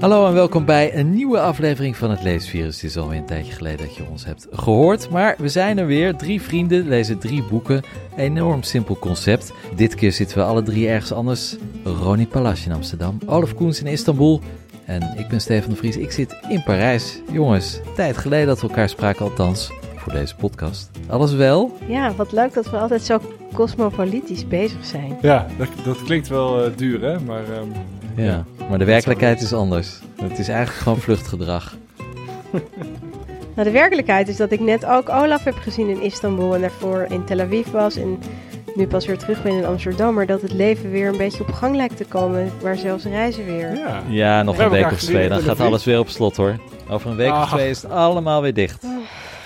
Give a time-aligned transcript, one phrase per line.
[0.00, 2.74] Hallo en welkom bij een nieuwe aflevering van het Leesvirus.
[2.74, 5.86] Het is alweer een tijdje geleden dat je ons hebt gehoord, maar we zijn er
[5.86, 6.16] weer.
[6.16, 7.82] Drie vrienden lezen drie boeken.
[8.16, 9.52] Enorm simpel concept.
[9.76, 11.56] Dit keer zitten we alle drie ergens anders.
[11.84, 14.40] Ronnie Palas in Amsterdam, Olaf Koens in Istanbul
[14.84, 15.96] en ik ben Stefan de Vries.
[15.96, 17.20] Ik zit in Parijs.
[17.32, 20.90] Jongens, tijd geleden dat we elkaar spraken, althans voor deze podcast.
[21.08, 21.78] Alles wel?
[21.88, 23.20] Ja, wat leuk dat we altijd zo
[23.52, 25.18] cosmopolitisch bezig zijn.
[25.22, 27.20] Ja, dat, dat klinkt wel uh, duur, hè?
[27.20, 27.72] Maar, um,
[28.18, 28.24] ja.
[28.24, 28.66] ja.
[28.68, 29.98] maar de werkelijkheid is anders.
[30.22, 31.76] Het is eigenlijk gewoon vluchtgedrag.
[33.54, 37.06] nou, de werkelijkheid is dat ik net ook Olaf heb gezien in Istanbul en daarvoor
[37.08, 38.18] in Tel Aviv was en
[38.74, 41.52] nu pas weer terug ben in Amsterdam, maar dat het leven weer een beetje op
[41.52, 43.76] gang lijkt te komen, waar zelfs reizen weer.
[43.76, 46.56] Ja, ja nog een week of twee, dan gaat alles weer op slot hoor.
[46.88, 48.84] Over een week of twee is het allemaal weer dicht.
[48.84, 48.90] Oh,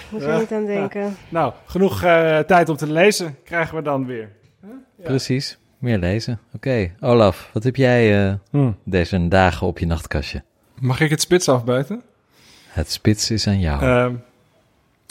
[0.09, 1.17] moet je niet aan denken.
[1.29, 4.29] Nou, genoeg uh, tijd om te lezen krijgen we dan weer.
[5.03, 6.41] Precies, meer lezen.
[6.55, 8.77] Oké, Olaf, wat heb jij uh, hmm.
[8.85, 10.43] deze dagen op je nachtkastje?
[10.81, 12.03] Mag ik het spits afbuiten?
[12.69, 13.85] Het spits is aan jou.
[13.85, 14.19] Uh,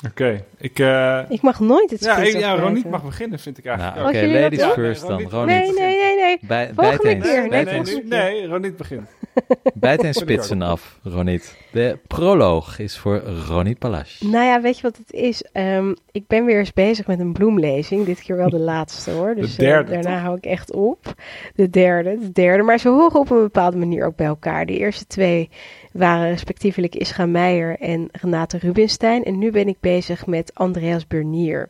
[0.06, 0.80] Oké, ik...
[0.80, 1.20] Uh...
[1.30, 3.96] Ik mag nooit het Ja, ik, ja Ronit mag beginnen, vind ik eigenlijk.
[3.96, 5.22] Nou, Oké, okay, ladies first dan.
[5.22, 5.48] Ronit.
[5.48, 6.38] Nee, nee, nee, nee.
[6.42, 7.26] Bij, bijt eens.
[7.26, 7.48] Keer.
[7.48, 9.10] Nee, nee, nee, nee, Ronit begint.
[9.74, 11.58] Bijt en spitsen af, Ronit.
[11.72, 14.22] De proloog is voor Ronit Palas.
[14.26, 15.46] Nou ja, weet je wat het is?
[15.54, 18.06] Um, ik ben weer eens bezig met een bloemlezing.
[18.06, 19.36] Dit keer wel de laatste hoor.
[19.36, 21.14] Dus de derde, uh, daarna hou ik echt op.
[21.56, 22.64] De derde, de derde.
[22.64, 24.66] Maar ze horen op een bepaalde manier ook bij elkaar.
[24.66, 25.50] De eerste twee
[25.92, 29.24] waren respectievelijk Ischa Meijer en Renate Rubinstein.
[29.24, 31.70] En nu ben ik bezig met Andreas Bernier.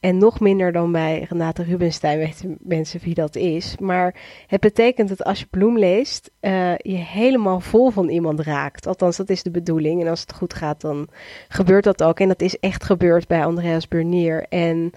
[0.00, 3.76] En nog minder dan bij Renate Rubinstein weten mensen wie dat is.
[3.78, 4.14] Maar
[4.46, 8.86] het betekent dat als je Bloem leest, uh, je helemaal vol van iemand raakt.
[8.86, 10.00] Althans, dat is de bedoeling.
[10.00, 11.08] En als het goed gaat, dan
[11.48, 12.20] gebeurt dat ook.
[12.20, 14.46] En dat is echt gebeurd bij Andreas Bernier.
[14.48, 14.92] En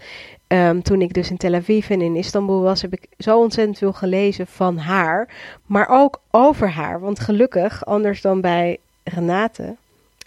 [0.53, 3.77] Um, toen ik dus in Tel Aviv en in Istanbul was, heb ik zo ontzettend
[3.77, 5.29] veel gelezen van haar,
[5.65, 6.99] maar ook over haar.
[6.99, 9.75] Want gelukkig, anders dan bij Renate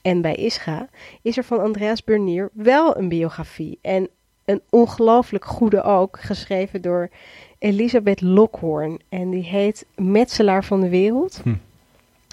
[0.02, 0.88] en bij Ischa,
[1.22, 3.78] is er van Andreas Bernier wel een biografie.
[3.82, 4.08] En
[4.44, 7.10] een ongelooflijk goede ook, geschreven door
[7.58, 9.00] Elisabeth Lockhoorn.
[9.08, 11.40] En die heet Metselaar van de Wereld.
[11.42, 11.54] Hm.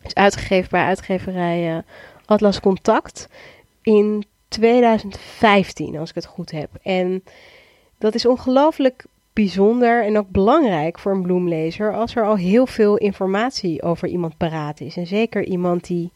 [0.03, 1.81] Is uitgegeven bij uitgeverij uh,
[2.25, 3.29] Atlas Contact
[3.81, 6.69] in 2015, als ik het goed heb.
[6.81, 7.23] En
[7.97, 12.97] dat is ongelooflijk bijzonder en ook belangrijk voor een bloemlezer als er al heel veel
[12.97, 14.97] informatie over iemand paraat is.
[14.97, 16.11] En zeker iemand die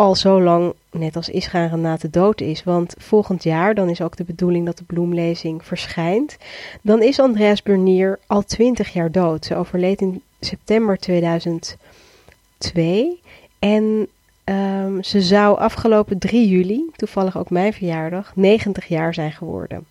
[0.00, 2.64] al zo lang, net als Isra en Renate, dood is.
[2.64, 6.36] Want volgend jaar, dan is ook de bedoeling dat de bloemlezing verschijnt.
[6.82, 9.44] Dan is Andreas Bernier al twintig jaar dood.
[9.44, 13.20] Ze overleed in september 2002.
[13.58, 14.08] En
[14.44, 19.86] um, ze zou afgelopen 3 juli, toevallig ook mijn verjaardag, 90 jaar zijn geworden.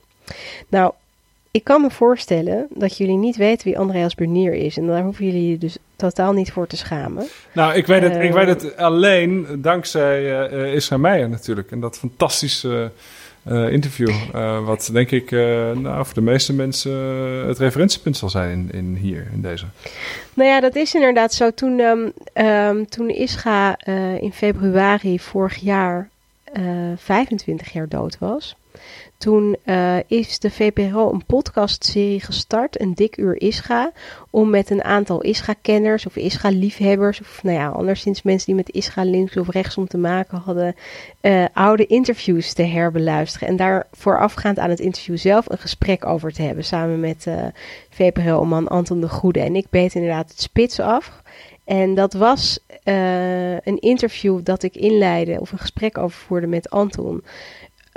[0.68, 0.94] Nou,
[1.52, 4.78] ik kan me voorstellen dat jullie niet weten wie Andreas Bernier is.
[4.78, 7.28] En daar hoeven jullie dus totaal niet voor te schamen.
[7.54, 11.72] Nou, ik weet het, ik weet het eh, alleen dankzij uh, Isra Meijer natuurlijk.
[11.72, 12.92] En dat fantastische
[13.48, 14.12] uh, interview.
[14.66, 16.92] wat denk ik nou, voor de meeste mensen
[17.48, 19.66] het referentiepunt zal zijn in, in, hier, in deze.
[20.34, 21.52] Nou ja, dat is inderdaad zo.
[21.52, 23.86] Toen, um, toen Isra
[24.20, 26.10] in februari vorig jaar
[26.96, 28.56] 25 jaar dood was
[29.20, 33.92] toen uh, is de VPRO een podcastserie gestart, een dik uur Ischa,
[34.30, 39.04] om met een aantal Ischa-kenners of Ischa-liefhebbers, of nou ja, anderszins mensen die met Ischa
[39.04, 40.76] links of rechtsom te maken hadden,
[41.22, 43.48] uh, oude interviews te herbeluisteren.
[43.48, 47.46] En daar voorafgaand aan het interview zelf een gesprek over te hebben, samen met uh,
[47.90, 49.40] VPRO-man Anton de Goede.
[49.40, 51.22] En ik beet inderdaad het spits af.
[51.66, 52.60] En dat was
[53.64, 57.24] een interview dat ik inleidde, of een gesprek over voerde met Anton.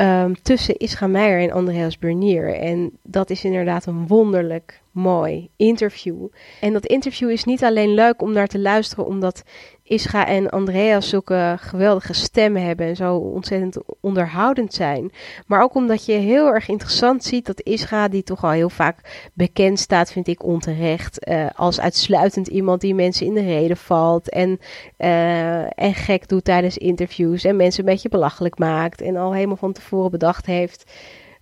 [0.03, 2.55] Um, tussen Ischa Meijer en Andreas Bernier.
[2.55, 6.29] En dat is inderdaad een wonderlijk mooi interview.
[6.61, 9.43] En dat interview is niet alleen leuk om naar te luisteren, omdat
[9.93, 15.13] Ischa en Andreas zulke geweldige stemmen hebben en zo ontzettend onderhoudend zijn.
[15.47, 19.31] Maar ook omdat je heel erg interessant ziet dat Ischa, die toch al heel vaak
[19.35, 24.29] bekend staat, vind ik onterecht, uh, als uitsluitend iemand die mensen in de reden valt
[24.29, 24.61] en,
[24.99, 29.57] uh, en gek doet tijdens interviews en mensen een beetje belachelijk maakt en al helemaal
[29.57, 30.91] van tevoren bedacht heeft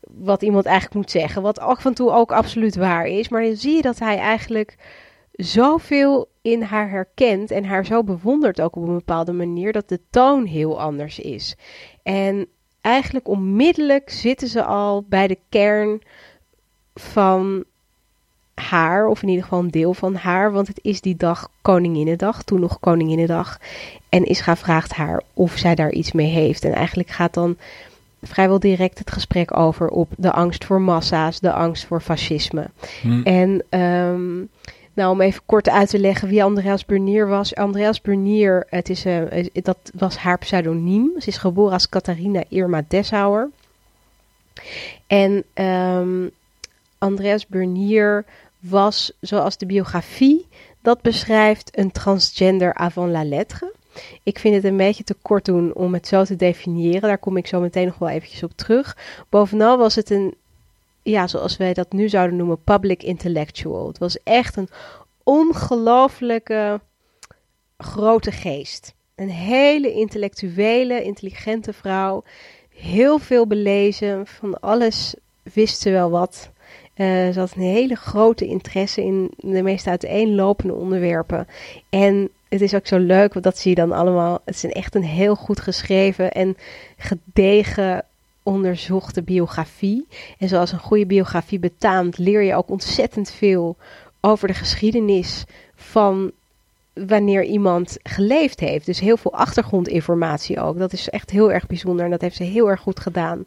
[0.00, 1.42] wat iemand eigenlijk moet zeggen.
[1.42, 3.28] Wat af en toe ook absoluut waar is.
[3.28, 4.76] Maar dan zie je dat hij eigenlijk
[5.40, 10.00] zoveel in haar herkent en haar zo bewondert ook op een bepaalde manier dat de
[10.10, 11.56] toon heel anders is.
[12.02, 12.46] En
[12.80, 16.02] eigenlijk onmiddellijk zitten ze al bij de kern
[16.94, 17.64] van
[18.54, 22.42] haar, of in ieder geval een deel van haar, want het is die dag Koninginnedag,
[22.42, 23.58] toen nog Koninginnedag.
[24.08, 26.64] En Ischa vraagt haar of zij daar iets mee heeft.
[26.64, 27.56] En eigenlijk gaat dan
[28.22, 32.70] vrijwel direct het gesprek over op de angst voor massa's, de angst voor fascisme.
[33.00, 33.22] Hmm.
[33.22, 34.48] En um,
[34.94, 37.54] Nou, om even kort uit te leggen wie Andreas Bernier was.
[37.54, 41.10] Andreas Bernier, het is, uh, dat was haar pseudoniem.
[41.18, 43.50] Ze is geboren als Catharina Irma Deshauer.
[45.06, 46.30] En um,
[46.98, 48.24] Andreas Bernier
[48.58, 50.46] was, zoals de biografie
[50.82, 53.72] dat beschrijft, een transgender avant la lettre.
[54.22, 57.00] Ik vind het een beetje te kort doen om het zo te definiëren.
[57.00, 58.96] Daar kom ik zo meteen nog wel eventjes op terug.
[59.28, 60.34] Bovenal was het een,
[61.02, 63.86] ja, zoals wij dat nu zouden noemen, public intellectual.
[63.86, 64.68] Het was echt een
[65.22, 66.80] ongelooflijke
[67.78, 68.94] grote geest.
[69.14, 72.22] Een hele intellectuele, intelligente vrouw.
[72.68, 76.50] Heel veel belezen, van alles wist ze wel wat.
[76.96, 81.46] Uh, ze had een hele grote interesse in de meest uiteenlopende onderwerpen.
[81.88, 84.40] En het is ook zo leuk, want dat zie je dan allemaal.
[84.44, 86.56] Het is echt een heel goed geschreven en
[86.96, 88.04] gedegen
[88.42, 90.06] onderzochte biografie.
[90.38, 93.76] En zoals een goede biografie betaamt, leer je ook ontzettend veel
[94.20, 95.44] over de geschiedenis
[95.74, 96.32] van
[96.92, 98.86] wanneer iemand geleefd heeft.
[98.86, 100.78] Dus heel veel achtergrondinformatie ook.
[100.78, 103.44] Dat is echt heel erg bijzonder en dat heeft ze heel erg goed gedaan.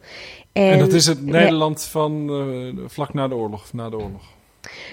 [0.52, 3.98] En, en dat is het Nederland van uh, vlak na de oorlog, of na de
[3.98, 4.24] oorlog?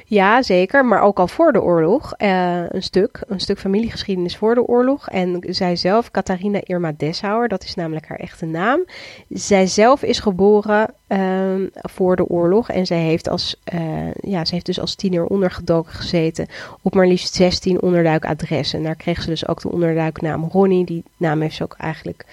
[0.04, 0.84] Ja, zeker.
[0.84, 2.14] Maar ook al voor de oorlog.
[2.18, 3.22] Uh, een stuk.
[3.26, 5.08] Een stuk familiegeschiedenis voor de oorlog.
[5.08, 8.84] En zij zelf, Catharina Irma Deshauer, dat is namelijk haar echte naam.
[9.28, 12.70] Zij zelf is geboren uh, voor de oorlog.
[12.70, 16.46] En zij heeft, als, uh, ja, ze heeft dus als tiener ondergedoken gezeten
[16.82, 18.78] op maar liefst 16 onderduikadressen.
[18.78, 20.84] En daar kreeg ze dus ook de onderduiknaam Ronnie.
[20.84, 22.24] Die naam heeft ze ook eigenlijk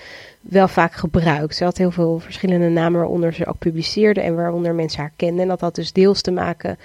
[0.50, 1.56] wel vaak gebruikt.
[1.56, 5.42] Ze had heel veel verschillende namen waaronder ze ook publiceerde en waaronder mensen haar kenden.
[5.42, 6.78] En dat had dus deels te maken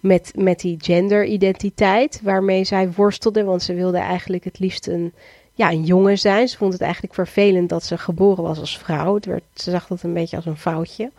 [0.00, 3.44] met, met die genderidentiteit waarmee zij worstelde.
[3.44, 5.12] Want ze wilde eigenlijk het liefst een,
[5.52, 6.48] ja, een jongen zijn.
[6.48, 9.14] Ze vond het eigenlijk vervelend dat ze geboren was als vrouw.
[9.14, 11.10] Het werd, ze zag dat een beetje als een foutje.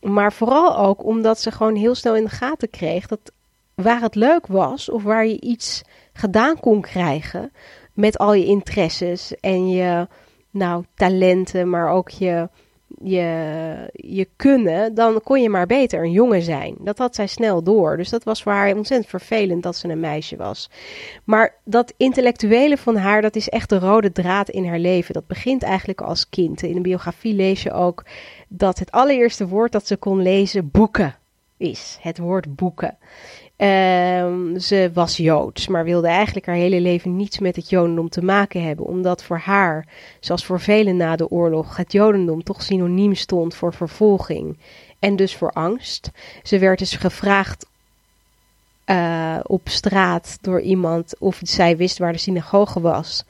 [0.00, 3.32] Maar vooral ook omdat ze gewoon heel snel in de gaten kreeg dat
[3.74, 5.82] waar het leuk was of waar je iets
[6.12, 7.52] gedaan kon krijgen
[7.92, 10.06] met al je interesses en je
[10.54, 12.48] nou, talenten, maar ook je,
[13.02, 16.74] je, je kunnen, dan kon je maar beter een jongen zijn.
[16.78, 17.96] Dat had zij snel door.
[17.96, 20.70] Dus dat was voor haar ontzettend vervelend dat ze een meisje was.
[21.24, 25.14] Maar dat intellectuele van haar, dat is echt de rode draad in haar leven.
[25.14, 26.62] Dat begint eigenlijk als kind.
[26.62, 28.04] In een biografie lees je ook
[28.48, 31.16] dat het allereerste woord dat ze kon lezen boeken
[31.56, 31.98] is.
[32.00, 32.98] Het woord boeken.
[33.64, 38.22] Um, ze was Joods, maar wilde eigenlijk haar hele leven niets met het Jodendom te
[38.22, 39.86] maken hebben, omdat voor haar,
[40.20, 44.58] zoals voor velen na de oorlog, het Jodendom toch synoniem stond voor vervolging
[44.98, 46.10] en dus voor angst.
[46.42, 47.66] Ze werd dus gevraagd
[48.86, 53.24] uh, op straat door iemand of zij wist waar de synagoge was.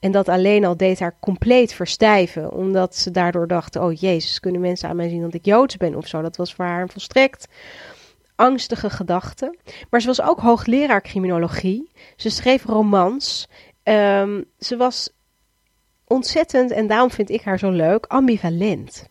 [0.00, 4.60] En dat alleen al deed haar compleet verstijven, omdat ze daardoor dacht: oh jezus, kunnen
[4.60, 6.22] mensen aan mij zien dat ik Joods ben of zo.
[6.22, 7.48] Dat was voor haar volstrekt
[8.40, 9.58] angstige gedachten.
[9.90, 11.90] Maar ze was ook hoogleraar criminologie.
[12.16, 13.48] Ze schreef romans.
[13.84, 15.10] Um, ze was
[16.06, 19.08] ontzettend, en daarom vind ik haar zo leuk, ambivalent.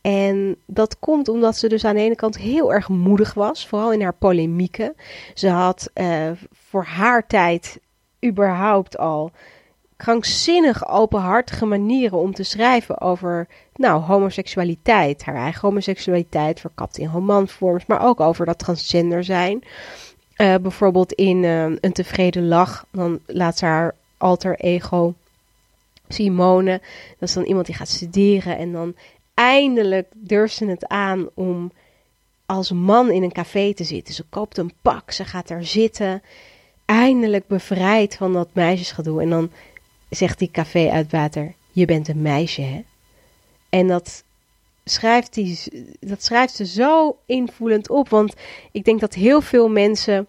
[0.00, 3.92] En dat komt omdat ze dus aan de ene kant heel erg moedig was, vooral
[3.92, 4.94] in haar polemieken.
[5.34, 7.80] Ze had uh, voor haar tijd
[8.24, 9.30] überhaupt al
[9.96, 15.24] krankzinnig openhartige manieren om te schrijven over nou, homoseksualiteit.
[15.24, 19.64] Haar eigen homoseksualiteit, verkapt in romanvorms, maar ook over dat transgender zijn.
[20.36, 25.14] Uh, bijvoorbeeld in uh, Een tevreden lach, dan laat ze haar alter ego
[26.08, 26.80] Simone.
[27.18, 28.94] Dat is dan iemand die gaat studeren en dan
[29.34, 31.72] eindelijk durft ze het aan om
[32.46, 34.14] als man in een café te zitten.
[34.14, 36.22] Ze koopt een pak, ze gaat daar zitten.
[36.84, 39.22] Eindelijk bevrijd van dat meisjesgedoe.
[39.22, 39.50] En dan
[40.10, 42.84] zegt die café-uitbater: Je bent een meisje, hè?
[43.76, 44.24] En dat
[44.84, 45.58] schrijft, die,
[46.00, 48.08] dat schrijft ze zo invoelend op.
[48.08, 48.34] Want
[48.72, 50.26] ik denk dat heel veel mensen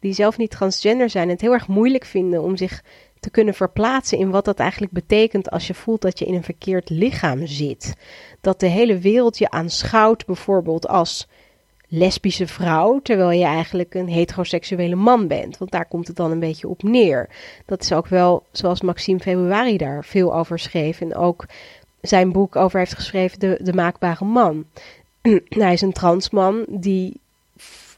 [0.00, 2.82] die zelf niet transgender zijn, het heel erg moeilijk vinden om zich
[3.20, 6.44] te kunnen verplaatsen in wat dat eigenlijk betekent als je voelt dat je in een
[6.44, 7.94] verkeerd lichaam zit.
[8.40, 11.28] Dat de hele wereld je aanschouwt, bijvoorbeeld als
[11.88, 15.58] lesbische vrouw, terwijl je eigenlijk een heteroseksuele man bent.
[15.58, 17.28] Want daar komt het dan een beetje op neer.
[17.66, 21.00] Dat is ook wel zoals Maxime Februari daar veel over schreef.
[21.00, 21.46] En ook
[22.02, 24.64] zijn boek over heeft geschreven, De, de Maakbare Man.
[25.48, 27.20] Hij is een transman die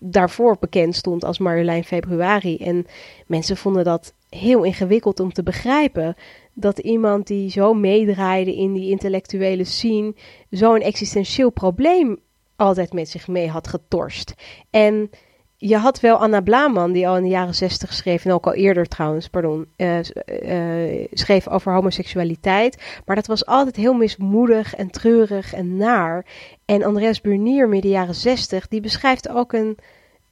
[0.00, 2.56] daarvoor bekend stond als Marjolein Februari.
[2.56, 2.86] En
[3.26, 6.16] mensen vonden dat heel ingewikkeld om te begrijpen.
[6.52, 10.14] Dat iemand die zo meedraaide in die intellectuele scene
[10.50, 12.18] zo'n existentieel probleem
[12.56, 14.34] altijd met zich mee had getorst.
[14.70, 15.10] En
[15.66, 18.54] je had wel Anna Blaman, die al in de jaren zestig schreef, en ook al
[18.54, 19.98] eerder trouwens, pardon, uh,
[20.42, 22.82] uh, schreef over homoseksualiteit.
[23.06, 26.26] Maar dat was altijd heel mismoedig en treurig en naar.
[26.64, 29.78] En Andreas Burnier, midden jaren zestig, die beschrijft ook een,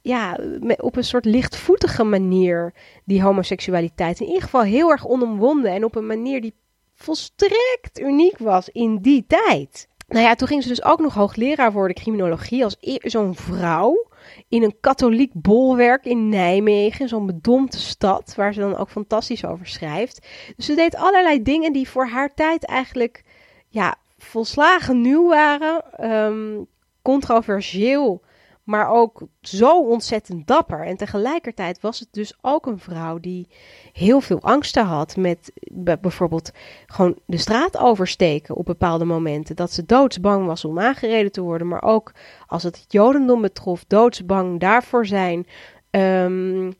[0.01, 0.37] ja,
[0.77, 2.73] op een soort lichtvoetige manier
[3.05, 4.19] die homoseksualiteit.
[4.19, 6.53] In ieder geval heel erg onomwonden en op een manier die
[6.95, 9.87] volstrekt uniek was in die tijd.
[10.07, 14.11] Nou ja, toen ging ze dus ook nog hoogleraar worden criminologie als e- zo'n vrouw
[14.53, 19.67] in een katholiek bolwerk in Nijmegen, zo'n bedompte stad, waar ze dan ook fantastisch over
[19.67, 20.27] schrijft.
[20.55, 23.23] Dus ze deed allerlei dingen die voor haar tijd eigenlijk
[23.67, 26.67] ja, volslagen nieuw waren, um,
[27.01, 28.21] controversieel
[28.63, 30.85] maar ook zo ontzettend dapper.
[30.85, 33.47] En tegelijkertijd was het dus ook een vrouw die
[33.93, 35.51] heel veel angsten had met
[35.99, 36.51] bijvoorbeeld
[36.85, 39.55] gewoon de straat oversteken op bepaalde momenten.
[39.55, 42.11] Dat ze doodsbang was om aangereden te worden, maar ook
[42.47, 45.47] als het Jodendom betrof, doodsbang daarvoor zijn.
[45.89, 46.71] Ehm,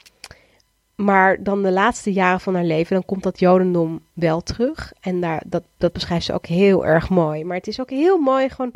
[0.95, 4.93] maar dan de laatste jaren van haar leven, dan komt dat Jodendom wel terug.
[4.99, 7.45] En daar, dat, dat beschrijft ze ook heel erg mooi.
[7.45, 8.73] Maar het is ook heel mooi gewoon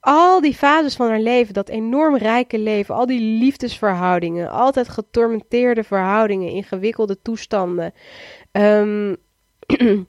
[0.00, 5.84] al die fases van haar leven, dat enorm rijke leven, al die liefdesverhoudingen, altijd getormenteerde
[5.84, 7.94] verhoudingen, ingewikkelde toestanden.
[8.52, 9.16] Um,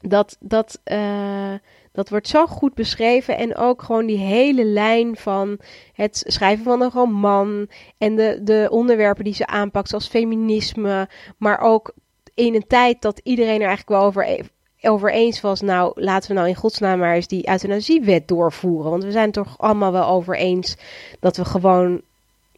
[0.00, 1.54] dat, dat, uh,
[1.92, 3.36] dat wordt zo goed beschreven.
[3.36, 5.58] En ook gewoon die hele lijn van
[5.92, 7.68] het schrijven van een roman.
[7.98, 11.08] En de, de onderwerpen die ze aanpakt, zoals feminisme.
[11.38, 11.94] Maar ook
[12.34, 14.46] in een tijd dat iedereen er eigenlijk wel over
[14.88, 18.90] over eens was, nou laten we nou in godsnaam maar eens die euthanasiewet doorvoeren.
[18.90, 20.76] Want we zijn toch allemaal wel over eens
[21.20, 22.02] dat we gewoon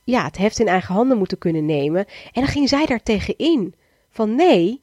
[0.04, 2.04] ja, het heft in eigen handen moeten kunnen nemen.
[2.06, 3.74] En dan ging zij daar tegen in.
[4.10, 4.82] Van nee,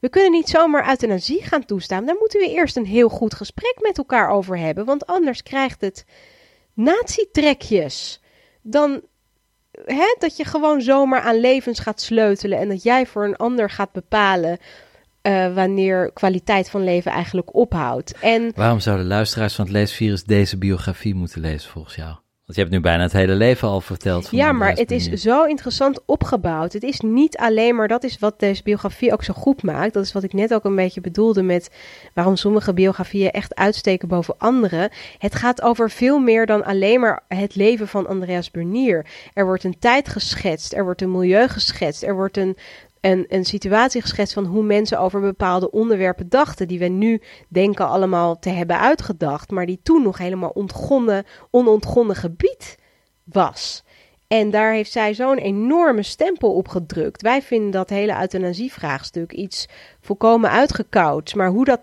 [0.00, 2.06] we kunnen niet zomaar euthanasie gaan toestaan.
[2.06, 4.84] Daar moeten we eerst een heel goed gesprek met elkaar over hebben.
[4.84, 6.04] Want anders krijgt het
[6.74, 8.20] nazi-trekjes.
[8.62, 9.00] Dan
[9.84, 12.58] hè, dat je gewoon zomaar aan levens gaat sleutelen.
[12.58, 14.58] En dat jij voor een ander gaat bepalen
[15.26, 18.18] uh, wanneer kwaliteit van leven eigenlijk ophoudt.
[18.20, 22.14] En Waarom zouden luisteraars van het leesvirus deze biografie moeten lezen volgens jou?
[22.44, 24.28] Want je hebt nu bijna het hele leven al verteld.
[24.28, 26.72] Van ja, maar het is zo interessant opgebouwd.
[26.72, 29.94] Het is niet alleen maar, dat is wat deze biografie ook zo goed maakt.
[29.94, 31.70] Dat is wat ik net ook een beetje bedoelde met
[32.14, 34.90] waarom sommige biografieën echt uitsteken boven andere.
[35.18, 39.06] Het gaat over veel meer dan alleen maar het leven van Andreas Bernier.
[39.34, 42.56] Er wordt een tijd geschetst, er wordt een milieu geschetst, er wordt een
[43.04, 47.88] een, een situatie geschetst van hoe mensen over bepaalde onderwerpen dachten, die we nu denken
[47.88, 52.78] allemaal te hebben uitgedacht, maar die toen nog helemaal ontgonnen, onontgonnen gebied
[53.24, 53.84] was.
[54.26, 57.22] En daar heeft zij zo'n enorme stempel op gedrukt.
[57.22, 59.68] Wij vinden dat hele euthanasievraagstuk iets
[60.00, 61.34] volkomen uitgekoud.
[61.34, 61.80] Maar hoe dat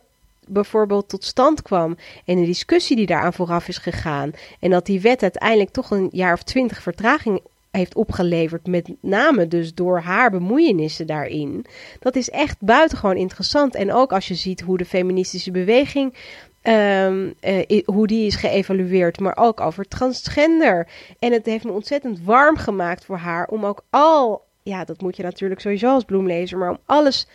[0.48, 4.32] bijvoorbeeld tot stand kwam en de discussie die daaraan vooraf is gegaan.
[4.60, 9.48] En dat die wet uiteindelijk toch een jaar of twintig vertraging heeft opgeleverd, met name
[9.48, 11.66] dus door haar bemoeienissen daarin.
[12.00, 13.76] Dat is echt buitengewoon interessant.
[13.76, 16.16] En ook als je ziet hoe de feministische beweging
[16.64, 20.88] Um, uh, hoe die is geëvalueerd, maar ook over transgender.
[21.20, 25.16] En het heeft me ontzettend warm gemaakt voor haar om ook al, ja, dat moet
[25.16, 27.28] je natuurlijk sowieso als bloemlezer, maar om alles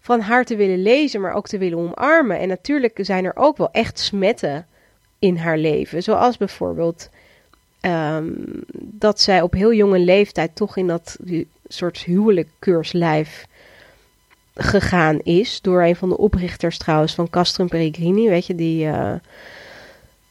[0.00, 2.38] van haar te willen lezen, maar ook te willen omarmen.
[2.38, 4.66] En natuurlijk zijn er ook wel echt smetten
[5.18, 7.08] in haar leven, zoals bijvoorbeeld
[7.84, 8.32] Ehm,
[8.80, 11.18] dat zij op heel jonge leeftijd toch in dat
[11.68, 13.46] soort huwelijkkeurslijf
[14.54, 15.60] gegaan is.
[15.60, 18.28] Door een van de oprichters trouwens van Castrum Peregrini.
[18.28, 19.12] Weet je, die uh,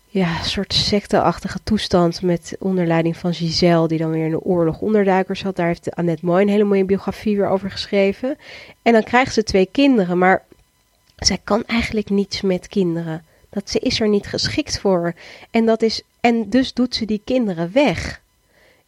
[0.08, 3.88] ja, soort secteachtige toestand met onderleiding van Giselle.
[3.88, 5.56] Die dan weer in de oorlog onderduikers had.
[5.56, 8.38] Daar heeft Annette Mooi een hele mooie biografie weer over geschreven.
[8.82, 10.18] En dan krijgt ze twee kinderen.
[10.18, 10.44] Maar
[11.16, 13.24] zij kan eigenlijk niets met kinderen.
[13.50, 15.14] Dat ze is er niet geschikt voor.
[15.52, 18.22] En dat is en dus doet ze die kinderen weg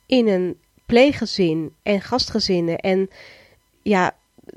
[0.06, 2.78] in een pleeggezin en gastgezinnen.
[2.78, 3.10] En
[3.82, 4.16] ja,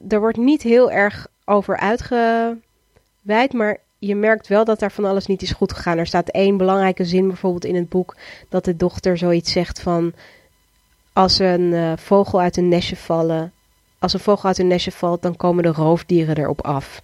[0.09, 5.27] er wordt niet heel erg over uitgeweid, maar je merkt wel dat daar van alles
[5.27, 5.99] niet is goed gegaan.
[5.99, 8.17] Er staat één belangrijke zin bijvoorbeeld in het boek
[8.49, 10.13] dat de dochter zoiets zegt van
[11.13, 13.53] als een uh, vogel uit een nestje vallen,
[13.99, 17.03] als een vogel uit een nestje valt, dan komen de roofdieren erop af.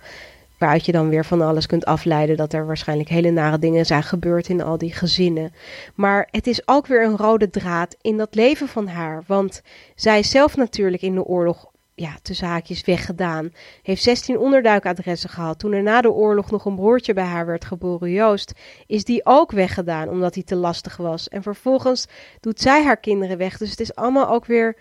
[0.65, 4.03] Waaruit je dan weer van alles kunt afleiden dat er waarschijnlijk hele nare dingen zijn
[4.03, 5.53] gebeurd in al die gezinnen.
[5.95, 9.23] Maar het is ook weer een rode draad in dat leven van haar.
[9.27, 9.63] Want
[9.95, 13.53] zij is zelf natuurlijk in de oorlog ja, tussen haakjes weggedaan.
[13.83, 15.59] Heeft 16 onderduikadressen gehad.
[15.59, 18.53] Toen er na de oorlog nog een broertje bij haar werd geboren, Joost,
[18.87, 21.29] is die ook weggedaan omdat hij te lastig was.
[21.29, 22.07] En vervolgens
[22.41, 23.59] doet zij haar kinderen weg.
[23.59, 24.77] Dus het is allemaal ook weer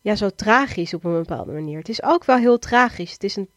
[0.00, 1.78] ja, zo tragisch op een bepaalde manier.
[1.78, 3.12] Het is ook wel heel tragisch.
[3.12, 3.48] Het is een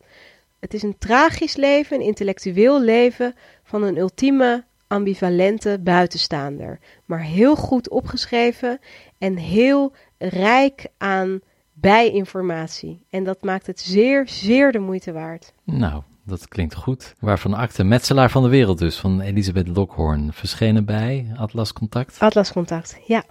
[0.59, 7.55] het is een tragisch leven, een intellectueel leven van een ultieme ambivalente buitenstaander, maar heel
[7.55, 8.79] goed opgeschreven
[9.17, 11.39] en heel rijk aan
[11.73, 13.05] bijinformatie.
[13.09, 15.53] En dat maakt het zeer, zeer de moeite waard.
[15.63, 17.15] Nou, dat klinkt goed.
[17.19, 22.19] Waarvan acte Metselaar van de Wereld dus, van Elisabeth Lockhorn, Verschenen bij Atlas Contact?
[22.19, 23.23] Atlas Contact, ja.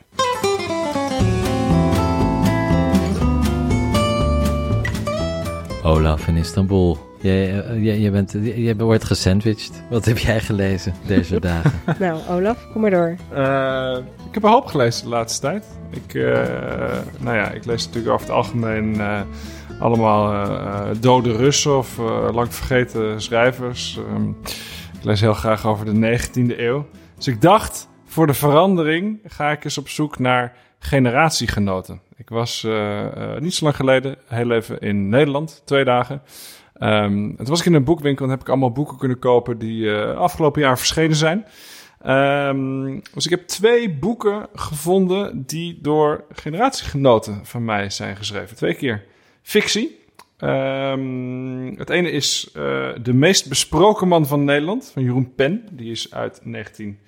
[5.83, 7.08] Olaf in Istanbul.
[7.21, 9.83] Jij, eh, jij, jij, bent, jij wordt gesandwiched.
[9.91, 11.73] Wat heb jij gelezen deze dagen?
[11.99, 13.17] nou, Olaf, kom maar door.
[13.33, 13.97] Uh,
[14.29, 15.67] ik heb een hoop gelezen de laatste tijd.
[15.91, 16.35] Ik, uh,
[17.19, 19.21] nou ja, ik lees natuurlijk over het algemeen uh,
[19.81, 20.47] allemaal
[21.01, 21.97] dode Russen of
[22.33, 23.99] lang vergeten schrijvers.
[24.15, 24.37] Um,
[24.99, 26.87] ik lees heel graag over de 19e eeuw.
[27.17, 32.01] Dus ik dacht, voor de verandering ga ik eens op zoek naar generatiegenoten.
[32.17, 32.67] Ik was
[33.39, 36.23] niet zo lang geleden heel even in Nederland, twee dagen.
[36.81, 39.83] Um, toen was ik in een boekwinkel en heb ik allemaal boeken kunnen kopen die
[39.83, 41.45] uh, afgelopen jaar verschenen zijn.
[42.07, 48.57] Um, dus ik heb twee boeken gevonden die door generatiegenoten van mij zijn geschreven.
[48.57, 49.05] Twee keer
[49.43, 49.99] fictie.
[50.39, 55.67] Um, het ene is uh, De meest besproken man van Nederland, van Jeroen Pen.
[55.73, 56.99] Die is uit 19...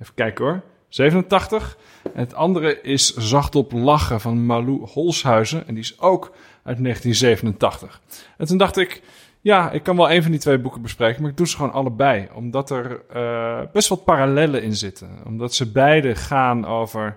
[0.00, 0.62] Even kijken hoor.
[0.88, 1.76] 87.
[2.02, 5.66] En het andere is Zacht op lachen van Malou Holshuizen.
[5.66, 6.32] En die is ook
[6.62, 8.00] uit 1987.
[8.36, 9.02] En toen dacht ik,
[9.40, 11.72] ja, ik kan wel een van die twee boeken bespreken, maar ik doe ze gewoon
[11.72, 12.28] allebei.
[12.34, 15.08] Omdat er uh, best wat parallellen in zitten.
[15.26, 17.16] Omdat ze beide gaan over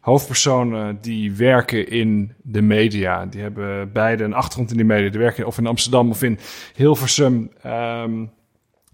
[0.00, 3.26] hoofdpersonen die werken in de media.
[3.26, 5.10] Die hebben beide een achtergrond in die media.
[5.10, 6.38] Die werken of in Amsterdam of in
[6.74, 7.50] Hilversum.
[7.66, 8.32] Um,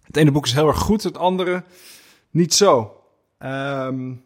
[0.03, 1.65] het ene boek is heel erg goed, het andere
[2.31, 3.03] niet zo.
[3.39, 4.25] Um,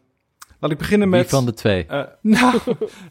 [0.62, 1.20] Laat ik beginnen met.
[1.20, 1.86] Wie van de twee?
[1.90, 2.60] Uh, nou,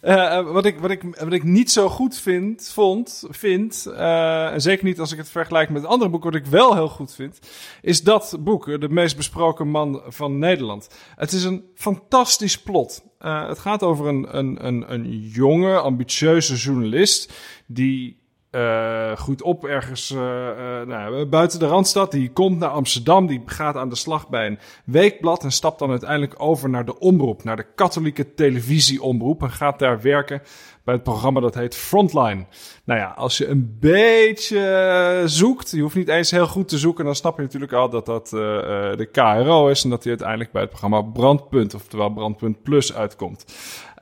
[0.04, 4.62] uh, wat, ik, wat, ik, wat ik niet zo goed vind, vond, vind, uh, en
[4.62, 7.40] zeker niet als ik het vergelijk met andere boeken, wat ik wel heel goed vind,
[7.82, 10.90] is dat boek, De meest besproken man van Nederland.
[11.16, 13.04] Het is een fantastisch plot.
[13.18, 17.34] het gaat over een, een, een, een jonge, ambitieuze journalist
[17.68, 18.21] die
[18.52, 22.12] uh, goed op ergens uh, uh, nou, buiten de Randstad.
[22.12, 25.90] Die komt naar Amsterdam, die gaat aan de slag bij een weekblad en stapt dan
[25.90, 30.42] uiteindelijk over naar de omroep, naar de katholieke televisieomroep en gaat daar werken
[30.84, 32.46] bij het programma dat heet Frontline.
[32.84, 37.06] Nou ja, als je een beetje zoekt, je hoeft niet eens heel goed te zoeken,
[37.06, 40.62] dan snap je natuurlijk al dat dat de KRO is en dat hij uiteindelijk bij
[40.62, 43.46] het programma Brandpunt, oftewel Brandpunt Plus, uitkomt.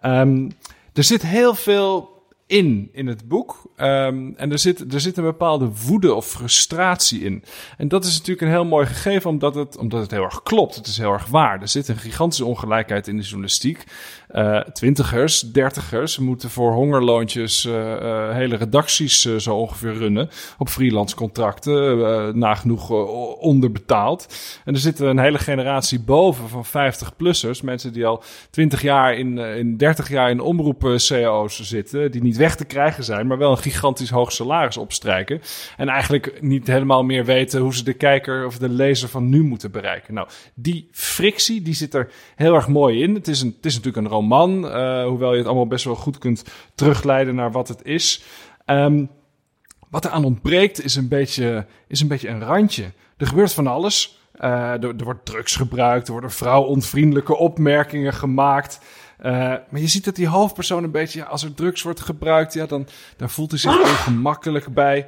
[0.06, 0.52] Um,
[0.94, 2.19] er zit heel veel
[2.50, 3.62] in, in het boek.
[3.78, 7.44] Um, en er zit, er zit een bepaalde woede of frustratie in.
[7.78, 10.76] En dat is natuurlijk een heel mooi gegeven, omdat het, omdat het heel erg klopt.
[10.76, 11.62] Het is heel erg waar.
[11.62, 13.84] Er zit een gigantische ongelijkheid in de journalistiek.
[14.32, 20.30] Uh, twintigers, dertigers moeten voor hongerloontjes uh, uh, hele redacties zo ongeveer runnen.
[20.58, 22.90] Op freelance contracten, nagenoeg
[23.40, 24.36] onderbetaald.
[24.66, 27.64] En er zit een hele generatie boven van 50-plussers.
[27.64, 32.12] Mensen die al 20 jaar in, in 30 jaar in omroep-CEO's zitten.
[32.12, 35.42] Die niet weg te krijgen zijn, maar wel een gigantisch hoog salaris opstrijken.
[35.78, 39.44] En eigenlijk niet helemaal meer weten hoe ze de kijker of de lezer van nu
[39.44, 40.14] moeten bereiken.
[40.14, 43.14] Nou, die frictie, die zit er heel erg mooi in.
[43.14, 45.96] Het is, een, het is natuurlijk een roman, uh, hoewel je het allemaal best wel
[45.96, 46.44] goed kunt
[46.76, 48.24] terugleiden naar wat het is.
[48.66, 49.10] Um,
[49.90, 52.92] wat er aan ontbreekt is een, beetje, is een beetje een randje.
[53.18, 54.18] Er gebeurt van alles.
[54.42, 58.80] Uh, er, wordt drugs gebruikt, er worden vrouwonvriendelijke opmerkingen gemaakt.
[59.20, 59.26] Uh,
[59.70, 62.88] maar je ziet dat die hoofdpersoon een beetje, als er drugs wordt gebruikt, ja, dan
[63.18, 65.08] daar voelt hij zich ongemakkelijk bij.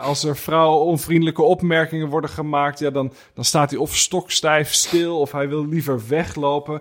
[0.00, 5.32] Als er vrouwenonvriendelijke opmerkingen worden gemaakt, ja, dan, dan staat hij of stokstijf stil of
[5.32, 6.80] hij wil liever weglopen.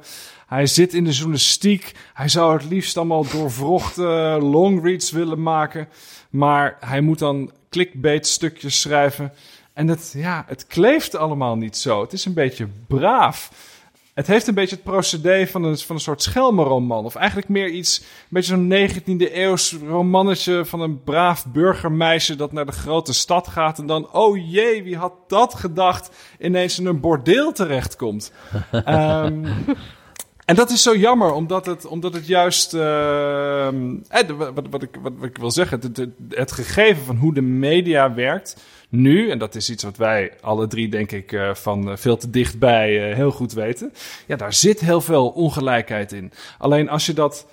[0.50, 1.92] Hij zit in de journalistiek.
[2.14, 5.88] Hij zou het liefst allemaal doorvrochte longreads willen maken.
[6.30, 9.34] Maar hij moet dan clickbait stukjes schrijven.
[9.74, 12.02] En het, ja, het kleeft allemaal niet zo.
[12.02, 13.52] Het is een beetje braaf.
[14.14, 17.06] Het heeft een beetje het procedé van een, van een soort schelmenroman.
[17.06, 22.52] Of eigenlijk meer iets, een beetje zo'n 19e eeuws romannetje van een braaf burgermeisje dat
[22.52, 23.80] naar de grote stad gaat.
[23.80, 28.32] En dan, oh jee, wie had dat gedacht, ineens in een bordeel terechtkomt.
[28.88, 29.46] um,
[30.50, 32.74] En dat is zo jammer, omdat het, omdat het juist.
[32.74, 33.70] Uh,
[34.38, 38.14] wat, wat, ik, wat, wat ik wil zeggen, het, het, gegeven van hoe de media
[38.14, 38.56] werkt
[38.90, 42.30] nu, en dat is iets wat wij alle drie, denk ik, uh, van veel te
[42.30, 43.94] dichtbij heel goed weten.
[44.28, 46.32] Ja, daar zit heel veel ongelijkheid in.
[46.58, 47.48] Alleen als je dat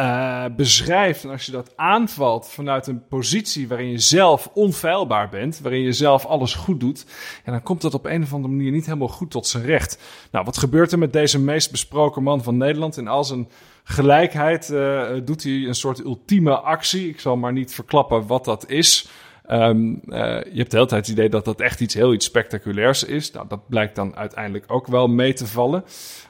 [0.00, 5.60] uh, beschrijft en als je dat aanvalt vanuit een positie waarin je zelf onfeilbaar bent,
[5.60, 7.06] waarin je zelf alles goed doet,
[7.44, 9.98] ja, dan komt dat op een of andere manier niet helemaal goed tot zijn recht.
[10.30, 12.96] Nou, wat gebeurt er met deze meest besproken man van Nederland?
[12.96, 13.48] In al zijn
[13.84, 17.08] gelijkheid uh, doet hij een soort ultieme actie.
[17.08, 19.08] Ik zal maar niet verklappen wat dat is.
[19.52, 20.18] Um, uh,
[20.52, 23.30] je hebt de hele tijd het idee dat dat echt iets heel iets spectaculairs is.
[23.30, 25.84] Nou, dat blijkt dan uiteindelijk ook wel mee te vallen.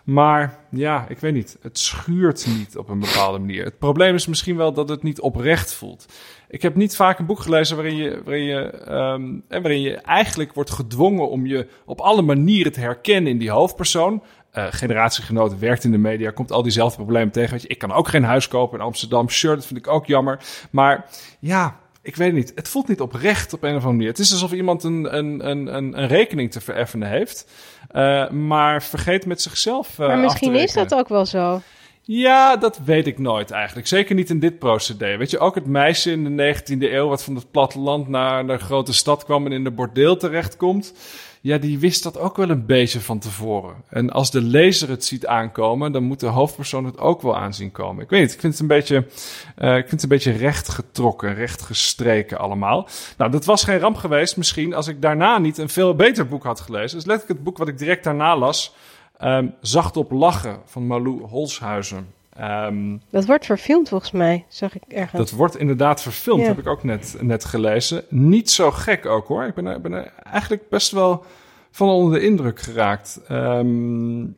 [0.04, 1.58] Maar ja, ik weet niet.
[1.62, 3.64] Het schuurt niet op een bepaalde manier.
[3.64, 6.06] Het probleem is misschien wel dat het niet oprecht voelt.
[6.48, 10.54] Ik heb niet vaak een boek gelezen waarin je, waarin je, um, waarin je eigenlijk
[10.54, 14.22] wordt gedwongen om je op alle manieren te herkennen in die hoofdpersoon.
[14.54, 17.52] uh, generatiegenoot, werkt in de media, komt al diezelfde problemen tegen.
[17.52, 19.28] Weet je, ik kan ook geen huis kopen in Amsterdam.
[19.28, 20.38] Sure, dat vind ik ook jammer.
[20.70, 21.06] Maar
[21.40, 22.52] ja, ik weet het niet.
[22.54, 24.08] Het voelt niet oprecht op een of andere manier.
[24.08, 27.50] Het is alsof iemand een, een, een, een, rekening te vereffenen heeft,
[27.92, 29.98] uh, maar vergeet met zichzelf.
[29.98, 31.60] Uh, maar misschien is dat ook wel zo.
[32.02, 33.86] Ja, dat weet ik nooit eigenlijk.
[33.86, 35.16] Zeker niet in dit procedé.
[35.16, 38.58] Weet je, ook het meisje in de 19e eeuw wat van het platteland naar de
[38.58, 40.92] grote stad kwam en in de bordeel terechtkomt
[41.42, 43.74] ja, die wist dat ook wel een beetje van tevoren.
[43.88, 47.72] En als de lezer het ziet aankomen, dan moet de hoofdpersoon het ook wel aanzien
[47.72, 48.04] komen.
[48.04, 48.96] Ik weet niet, ik vind het een beetje,
[49.58, 52.88] uh, ik vind het een beetje rechtgetrokken, rechtgestreken allemaal.
[53.16, 56.44] Nou, dat was geen ramp geweest misschien als ik daarna niet een veel beter boek
[56.44, 56.90] had gelezen.
[56.90, 58.74] Dat is letterlijk het boek wat ik direct daarna las.
[59.24, 62.19] Um, Zacht op lachen van Malou Holshuizen.
[62.38, 65.30] Um, dat wordt verfilmd volgens mij, zag ik ergens.
[65.30, 68.04] Dat wordt inderdaad verfilmd, heb ik ook net, net gelezen.
[68.08, 69.44] Niet zo gek ook hoor.
[69.44, 71.24] Ik ben, ben er eigenlijk best wel
[71.70, 73.20] van onder de indruk geraakt.
[73.30, 74.36] Um,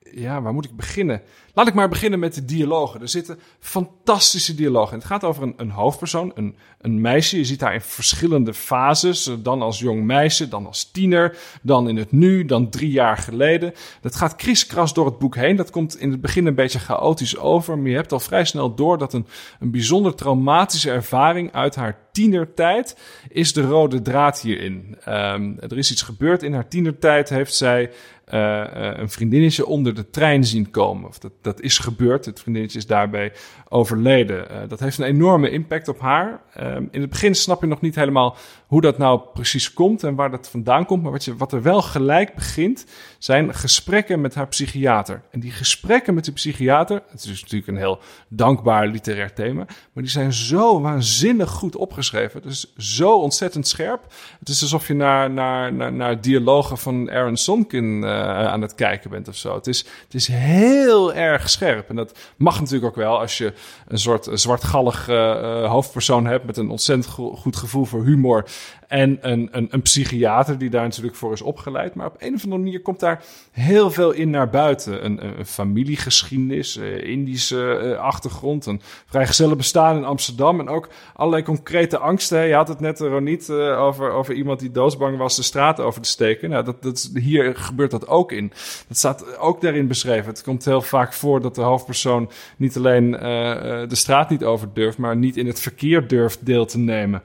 [0.00, 1.22] ja, waar moet ik beginnen?
[1.58, 3.00] Laat ik maar beginnen met de dialogen.
[3.00, 4.96] Er zitten fantastische dialogen.
[4.96, 7.36] Het gaat over een, een hoofdpersoon, een, een meisje.
[7.36, 9.30] Je ziet haar in verschillende fases.
[9.38, 13.72] Dan als jong meisje, dan als tiener, dan in het nu, dan drie jaar geleden.
[14.00, 15.56] Dat gaat kriskras door het boek heen.
[15.56, 17.78] Dat komt in het begin een beetje chaotisch over.
[17.78, 19.26] Maar je hebt al vrij snel door dat een,
[19.60, 22.96] een bijzonder traumatische ervaring uit haar tienertijd
[23.28, 24.96] is de rode draad hierin.
[25.08, 27.28] Um, er is iets gebeurd in haar tienertijd.
[27.28, 27.90] Heeft zij
[28.34, 31.08] uh, een vriendinnetje onder de trein zien komen.
[31.08, 32.24] Of dat, dat is gebeurd.
[32.24, 33.32] Het vriendinnetje is daarbij
[33.68, 34.46] overleden.
[34.50, 36.40] Uh, dat heeft een enorme impact op haar.
[36.54, 38.36] Ehm, in het begin snap je nog niet helemaal
[38.68, 41.02] hoe dat nou precies komt en waar dat vandaan komt.
[41.02, 42.84] Maar wat, wat er wel gelijk begint,
[43.18, 45.22] zijn gesprekken met haar psychiater.
[45.30, 50.02] En die gesprekken met de psychiater, het is natuurlijk een heel dankbaar literair thema, maar
[50.02, 52.40] die zijn zo waanzinnig goed opgeschreven.
[52.42, 54.06] Het is zo ontzettend scherp.
[54.38, 58.74] Het is alsof je naar, naar, naar, naar dialogen van Aaron Sonkin uh, aan het
[58.74, 59.54] kijken bent of zo.
[59.54, 61.88] Het is, het is heel erg scherp.
[61.88, 63.52] En dat mag natuurlijk ook wel als je
[63.86, 68.46] een soort zwartgallig uh, hoofdpersoon hebt met een ontzettend goed gevoel voor humor
[68.88, 71.94] en een, een, een psychiater die daar natuurlijk voor is opgeleid.
[71.94, 75.04] Maar op een of andere manier komt daar heel veel in naar buiten.
[75.04, 80.60] Een, een familiegeschiedenis, uh, Indische uh, achtergrond, een vrijgezelle bestaan in Amsterdam.
[80.60, 82.46] En ook allerlei concrete angsten.
[82.46, 86.02] Je had het net, Roniet, uh, over, over iemand die doodsbang was de straat over
[86.02, 86.50] te steken.
[86.50, 88.52] Nou, dat, dat, hier gebeurt dat ook in.
[88.88, 90.28] Dat staat ook daarin beschreven.
[90.28, 94.98] Het komt heel vaak voor dat de hoofdpersoon niet alleen de straat niet over durft,
[94.98, 97.22] maar niet in het verkeer durft deel te nemen.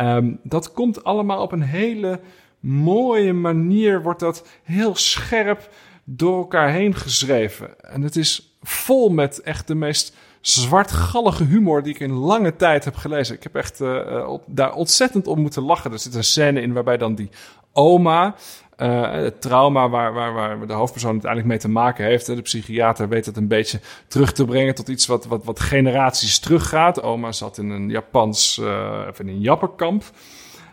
[0.00, 2.20] Um, dat komt allemaal op een hele
[2.60, 5.70] mooie manier, wordt dat heel scherp
[6.04, 7.80] door elkaar heen geschreven.
[7.80, 12.84] En het is vol met echt de meest zwartgallige humor die ik in lange tijd
[12.84, 13.34] heb gelezen.
[13.34, 15.92] Ik heb echt uh, daar ontzettend om moeten lachen.
[15.92, 17.30] Er zit een scène in waarbij dan die
[17.72, 18.34] oma
[18.80, 22.26] uh, het trauma waar, waar, waar de hoofdpersoon uiteindelijk mee te maken heeft.
[22.26, 26.38] De psychiater weet het een beetje terug te brengen tot iets wat, wat, wat generaties
[26.38, 27.02] teruggaat.
[27.02, 30.02] Oma zat in een Japans, uh, in een jappenkamp.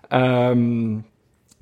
[0.09, 1.05] Um,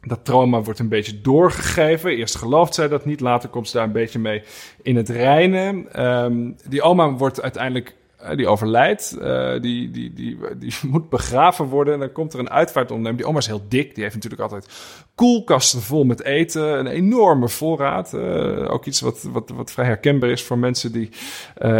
[0.02, 2.12] dat trauma wordt een beetje doorgegeven.
[2.12, 4.44] Eerst gelooft zij dat niet, later komt ze daar een beetje mee
[4.82, 6.04] in het reinen.
[6.06, 7.96] Um, die oma wordt uiteindelijk eh,
[8.36, 11.94] die overlijdt, uh, die, die, die, die moet begraven worden.
[11.94, 13.18] En dan komt er een uitvaartondernemer.
[13.18, 13.94] Die oma is heel dik.
[13.96, 14.68] Die heeft natuurlijk altijd
[15.16, 16.80] koelkasten vol met eten.
[16.80, 18.14] Een enorme voorraad.
[18.14, 21.10] Uh, ook iets wat, wat, wat vrij herkenbaar is voor mensen die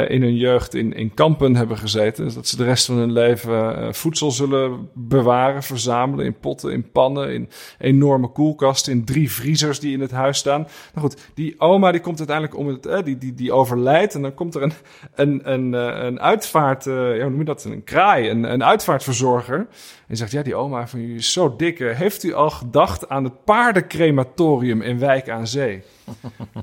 [0.08, 2.24] in hun jeugd in, in kampen hebben gezeten.
[2.24, 6.92] Dus dat ze de rest van hun leven voedsel zullen bewaren, verzamelen in potten, in
[6.92, 10.68] pannen, in enorme koelkasten, in drie vriezers die in het huis staan.
[10.94, 14.16] Nou goed, die oma die komt uiteindelijk om het, die, die, die overlijdt.
[14.16, 14.74] En dan komt er een,
[15.16, 15.74] een, een,
[16.06, 17.64] een uitvaart, uh, ja, hoe noem je dat?
[17.64, 19.68] Een kraai, een, een uitvaartverzorger.
[20.08, 21.80] En zegt, ja, die oma van u is zo dik.
[21.80, 25.84] Heeft u al gedacht aan het paardencrematorium in Wijk aan Zee?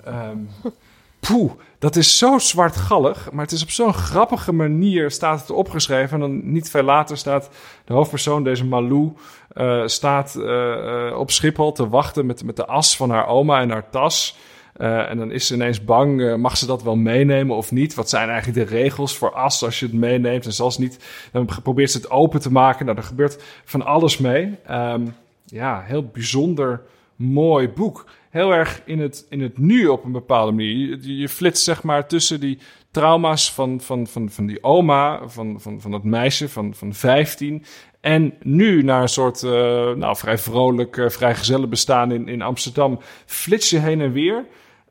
[0.09, 0.49] um,
[1.27, 6.15] poeh, dat is zo zwartgallig, maar het is op zo'n grappige manier staat het opgeschreven.
[6.15, 7.51] En dan niet veel later staat
[7.85, 9.13] de hoofdpersoon, deze Malou,
[9.55, 13.71] uh, staat uh, op Schiphol te wachten met, met de as van haar oma en
[13.71, 14.37] haar tas.
[14.77, 17.95] Uh, en dan is ze ineens bang, uh, mag ze dat wel meenemen of niet?
[17.95, 20.47] Wat zijn eigenlijk de regels voor as als je het meeneemt?
[20.47, 20.99] En zelfs niet,
[21.33, 22.87] dan probeert ze het open te maken.
[22.87, 24.55] Nou, er gebeurt van alles mee.
[24.71, 26.83] Um, ja, heel bijzonder
[27.17, 28.07] mooi boek.
[28.31, 30.99] Heel erg in het, in het nu op een bepaalde manier.
[31.01, 32.59] Je, je flitst zeg maar tussen die
[32.91, 37.65] trauma's van, van, van, van die oma, van, van, van dat meisje van, van 15.
[38.03, 39.53] En nu naar een soort, uh,
[39.93, 43.01] nou, vrij vrolijk, uh, vrij gezellig bestaan in, in Amsterdam.
[43.27, 44.45] Flits je heen en weer.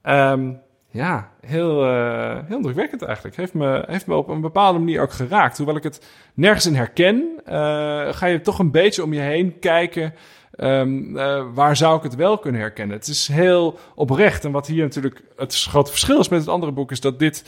[0.04, 3.36] Um, ja, heel, uh, heel indrukwekkend eigenlijk.
[3.36, 5.58] Heeft me, heeft me op een bepaalde manier ook geraakt.
[5.58, 7.41] Hoewel ik het nergens in herken,
[8.13, 10.13] ga je toch een beetje om je heen kijken.
[10.56, 12.97] ehm, eh, waar zou ik het wel kunnen herkennen?
[12.97, 14.45] Het is heel oprecht.
[14.45, 17.43] En wat hier natuurlijk het grote verschil is met het andere boek, is dat dit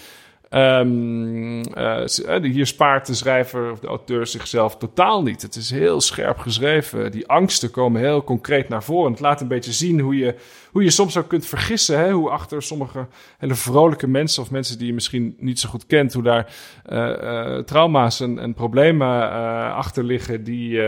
[0.56, 2.06] Um, uh,
[2.42, 5.42] hier spaart de schrijver of de auteur zichzelf totaal niet.
[5.42, 7.12] Het is heel scherp geschreven.
[7.12, 9.12] Die angsten komen heel concreet naar voren.
[9.12, 10.36] Het laat een beetje zien hoe je,
[10.72, 12.00] hoe je soms ook kunt vergissen.
[12.00, 12.12] Hè?
[12.12, 16.14] Hoe achter sommige hele vrolijke mensen of mensen die je misschien niet zo goed kent,
[16.14, 16.54] hoe daar
[16.90, 19.32] uh, trauma's en, en problemen
[19.74, 20.82] achter liggen die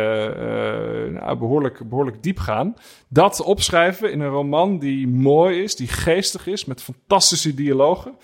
[1.09, 2.75] nou, behoorlijk, behoorlijk diep gaan.
[3.07, 8.15] Dat opschrijven in een roman die mooi is, die geestig is, met fantastische dialogen.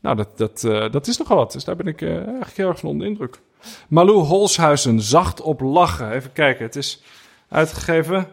[0.00, 1.52] Nou, dat, dat, uh, dat is nogal wat.
[1.52, 3.40] Dus daar ben ik uh, eigenlijk heel erg van onder indruk.
[3.88, 6.12] Malou Holshuizen, Zacht op Lachen.
[6.12, 7.02] Even kijken, het is
[7.48, 8.26] uitgegeven.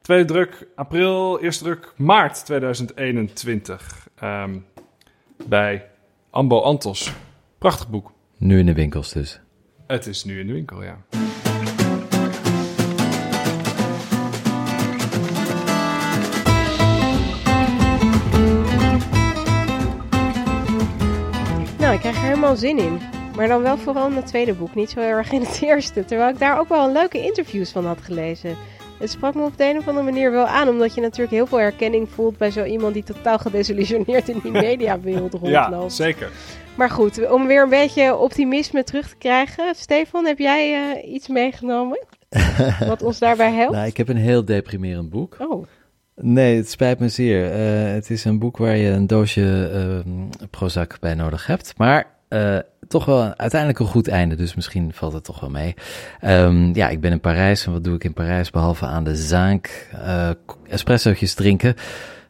[0.00, 4.08] Tweede druk april, eerste druk maart 2021.
[4.22, 4.58] Um, ehm,
[5.48, 5.88] bij
[6.30, 7.12] Ambo Antos.
[7.58, 8.12] Prachtig boek.
[8.36, 9.40] Nu in de winkels dus.
[9.86, 10.98] Het is nu in de winkel, ja.
[21.92, 23.00] Ik krijg er helemaal zin in.
[23.36, 26.04] Maar dan wel vooral in het tweede boek, niet zo heel erg in het eerste.
[26.04, 28.56] Terwijl ik daar ook wel leuke interviews van had gelezen.
[28.98, 31.46] Het sprak me op de een of andere manier wel aan, omdat je natuurlijk heel
[31.46, 35.70] veel herkenning voelt bij zo iemand die totaal gedesillusioneerd in die mediawereld rondloopt.
[35.70, 36.30] Ja, zeker.
[36.76, 39.74] Maar goed, om weer een beetje optimisme terug te krijgen.
[39.74, 42.06] Stefan, heb jij uh, iets meegenomen
[42.88, 43.72] wat ons daarbij helpt?
[43.72, 45.36] Nou, ik heb een heel deprimerend boek.
[45.38, 45.66] Oh.
[46.20, 47.44] Nee, het spijt me zeer.
[47.44, 49.70] Uh, het is een boek waar je een doosje
[50.06, 50.12] uh,
[50.50, 51.74] Prozac bij nodig hebt.
[51.76, 55.74] Maar uh, toch wel uiteindelijk een goed einde, dus misschien valt het toch wel mee.
[56.24, 59.16] Um, ja, ik ben in Parijs en wat doe ik in Parijs behalve aan de
[59.16, 60.30] zaak uh,
[60.68, 61.74] espressootjes drinken?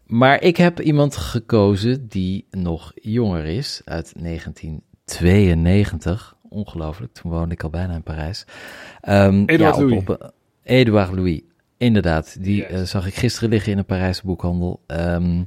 [0.07, 6.37] Maar ik heb iemand gekozen die nog jonger is, uit 1992.
[6.49, 8.45] Ongelooflijk, toen woonde ik al bijna in Parijs.
[9.09, 9.99] Um, ja, Louis.
[9.99, 11.41] Op, Edouard Louis.
[11.79, 12.81] Inderdaad, die yes.
[12.81, 14.85] uh, zag ik gisteren liggen in een Parijse boekhandel.
[14.87, 15.47] Um,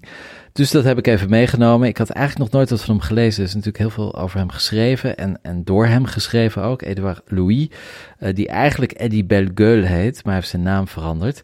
[0.54, 1.88] dus dat heb ik even meegenomen.
[1.88, 3.42] Ik had eigenlijk nog nooit wat van hem gelezen.
[3.42, 6.82] Er is natuurlijk heel veel over hem geschreven en, en door hem geschreven ook.
[6.82, 7.68] Edouard Louis,
[8.20, 11.42] uh, die eigenlijk Eddie Bellegueule heet, maar hij heeft zijn naam veranderd.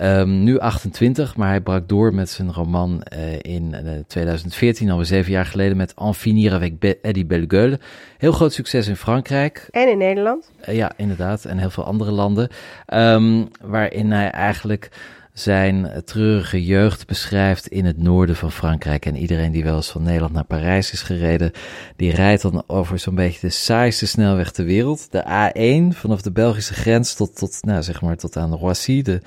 [0.00, 5.06] Um, nu 28, maar hij brak door met zijn roman uh, in uh, 2014, alweer
[5.06, 7.78] zeven jaar geleden, met En finir avec Be Eddie Bellegueule.
[8.18, 9.68] Heel groot succes in Frankrijk.
[9.70, 10.50] En in Nederland.
[10.66, 11.44] Ja, inderdaad.
[11.44, 12.48] En heel veel andere landen.
[12.94, 14.90] Um, waarin hij eigenlijk
[15.38, 19.06] zijn treurige jeugd beschrijft in het noorden van Frankrijk.
[19.06, 21.52] En iedereen die wel eens van Nederland naar Parijs is gereden,
[21.96, 25.12] die rijdt dan over zo'n beetje de saaiste snelweg ter wereld.
[25.12, 29.20] De A1 vanaf de Belgische grens tot, tot, nou, zeg maar, tot aan Roissy, de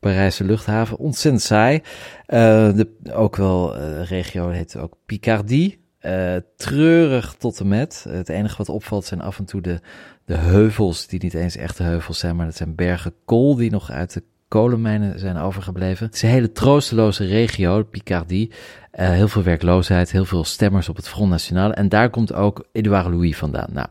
[0.00, 0.98] Parijse luchthaven.
[0.98, 1.74] Ontzettend saai.
[1.76, 1.82] Uh,
[2.74, 5.84] de, ook wel, uh, regio heet ook Picardie.
[6.00, 8.06] Uh, treurig tot en met.
[8.08, 9.80] Het enige wat opvalt zijn af en toe de,
[10.24, 13.90] de heuvels, die niet eens echte heuvels zijn, maar dat zijn bergen kool die nog
[13.90, 16.06] uit de kolenmijnen zijn overgebleven.
[16.06, 18.50] Het is een hele troosteloze regio, Picardie.
[19.00, 21.72] Uh, heel veel werkloosheid, heel veel stemmers op het Front National.
[21.72, 23.68] En daar komt ook Edouard Louis vandaan.
[23.72, 23.86] Nou,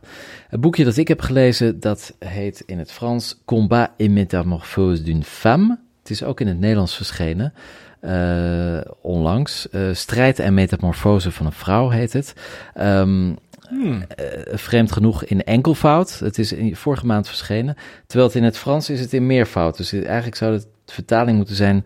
[0.48, 5.24] het boekje dat ik heb gelezen, dat heet in het Frans Combat et métamorphose d'une
[5.24, 5.80] femme.
[6.00, 7.54] Het is ook in het Nederlands verschenen.
[8.02, 9.68] Uh, onlangs.
[9.72, 12.34] Uh, strijd en metamorfose van een vrouw heet het.
[12.80, 13.38] Um,
[13.82, 14.06] Hmm.
[14.20, 16.20] Uh, vreemd genoeg in enkelvoud.
[16.20, 17.76] Het is in, vorige maand verschenen.
[18.08, 19.78] Terwijl het in het Frans is het in meervoud.
[19.78, 21.86] Dus eigenlijk zou de vertaling moeten zijn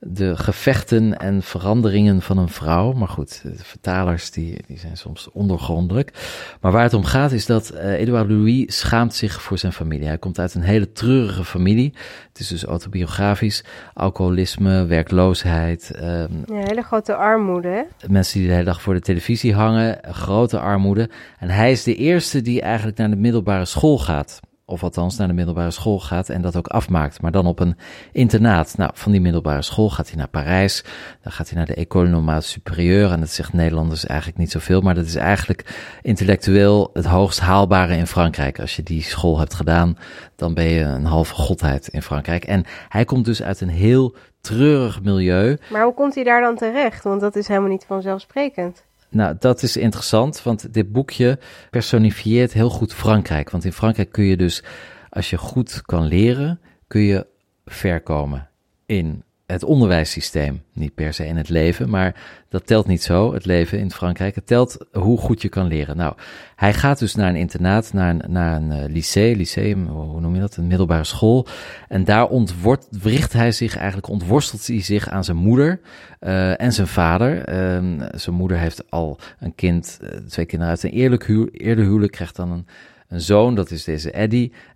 [0.00, 2.92] de gevechten en veranderingen van een vrouw.
[2.92, 6.12] Maar goed, de vertalers die, die zijn soms ondergrondelijk.
[6.60, 10.06] Maar waar het om gaat is dat uh, Edouard Louis schaamt zich voor zijn familie.
[10.06, 11.94] Hij komt uit een hele treurige familie.
[12.28, 13.64] Het is dus autobiografisch.
[13.94, 15.92] Alcoholisme, werkloosheid.
[15.96, 17.68] Um, ja, hele grote armoede.
[17.68, 18.08] Hè?
[18.08, 19.98] Mensen die de hele dag voor de televisie hangen.
[20.02, 21.10] Grote armoede.
[21.38, 25.28] En hij is de eerste die eigenlijk naar de middelbare school gaat of althans naar
[25.28, 27.76] de middelbare school gaat en dat ook afmaakt, maar dan op een
[28.12, 28.76] internaat.
[28.76, 30.84] Nou, van die middelbare school gaat hij naar Parijs,
[31.22, 34.80] dan gaat hij naar de École Normale Supérieure en dat zegt Nederlanders eigenlijk niet zoveel,
[34.80, 38.60] maar dat is eigenlijk intellectueel het hoogst haalbare in Frankrijk.
[38.60, 39.96] Als je die school hebt gedaan,
[40.36, 42.44] dan ben je een halve godheid in Frankrijk.
[42.44, 45.58] En hij komt dus uit een heel treurig milieu.
[45.70, 47.04] Maar hoe komt hij daar dan terecht?
[47.04, 48.88] Want dat is helemaal niet vanzelfsprekend.
[49.10, 51.38] Nou, dat is interessant, want dit boekje
[51.70, 53.50] personifieert heel goed Frankrijk.
[53.50, 54.62] Want in Frankrijk kun je dus,
[55.08, 57.26] als je goed kan leren, kun je
[57.64, 58.48] ver komen
[58.86, 60.62] in het onderwijssysteem.
[60.72, 62.14] Niet per se in het leven, maar
[62.48, 64.34] dat telt niet zo, het leven in Frankrijk.
[64.34, 65.96] Het telt hoe goed je kan leren.
[65.96, 66.14] Nou,
[66.56, 70.34] hij gaat dus naar een internaat, naar een, naar een uh, lycée, lyceum, hoe noem
[70.34, 71.46] je dat, een middelbare school.
[71.88, 75.80] En daar ontwricht hij zich, eigenlijk ontworstelt hij zich aan zijn moeder
[76.20, 77.36] uh, en zijn vader.
[77.38, 81.84] Uh, zijn moeder heeft al een kind, uh, twee kinderen uit een eerlijk hu eerder
[81.84, 82.66] huwelijk, krijgt dan een
[83.10, 84.10] een zoon, dat is deze.
[84.12, 84.28] Hij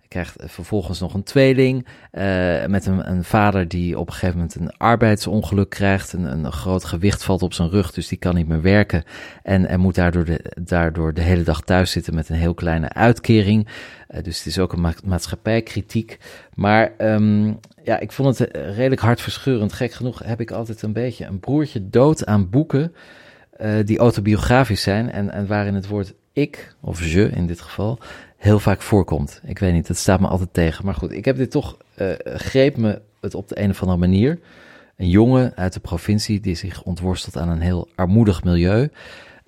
[0.07, 4.55] krijgt vervolgens nog een tweeling uh, met een, een, vader die op een gegeven moment
[4.55, 6.13] een arbeidsongeluk krijgt.
[6.13, 9.03] Een, een groot gewicht valt op zijn rug, dus die kan niet meer werken.
[9.43, 12.93] En, en moet daardoor de, daardoor de hele dag thuis zitten met een heel kleine
[12.93, 13.67] uitkering.
[14.09, 16.17] Uh, dus het is ook een ma maatschappijkritiek.
[16.53, 19.73] Maar um, ja, ik vond het redelijk hartverscheurend.
[19.73, 22.93] Gek genoeg heb ik altijd een beetje een broertje dood aan boeken
[23.85, 27.99] die autobiografisch zijn en, en waarin het woord ik, of je in dit geval,
[28.37, 29.41] heel vaak voorkomt.
[29.45, 30.85] Ik weet niet, het staat me altijd tegen.
[30.85, 33.99] Maar goed, ik heb dit toch, uh, greep me het op de een of andere
[33.99, 34.39] manier.
[34.97, 38.89] Een jongen uit de provincie die zich ontworstelt aan een heel armoedig milieu.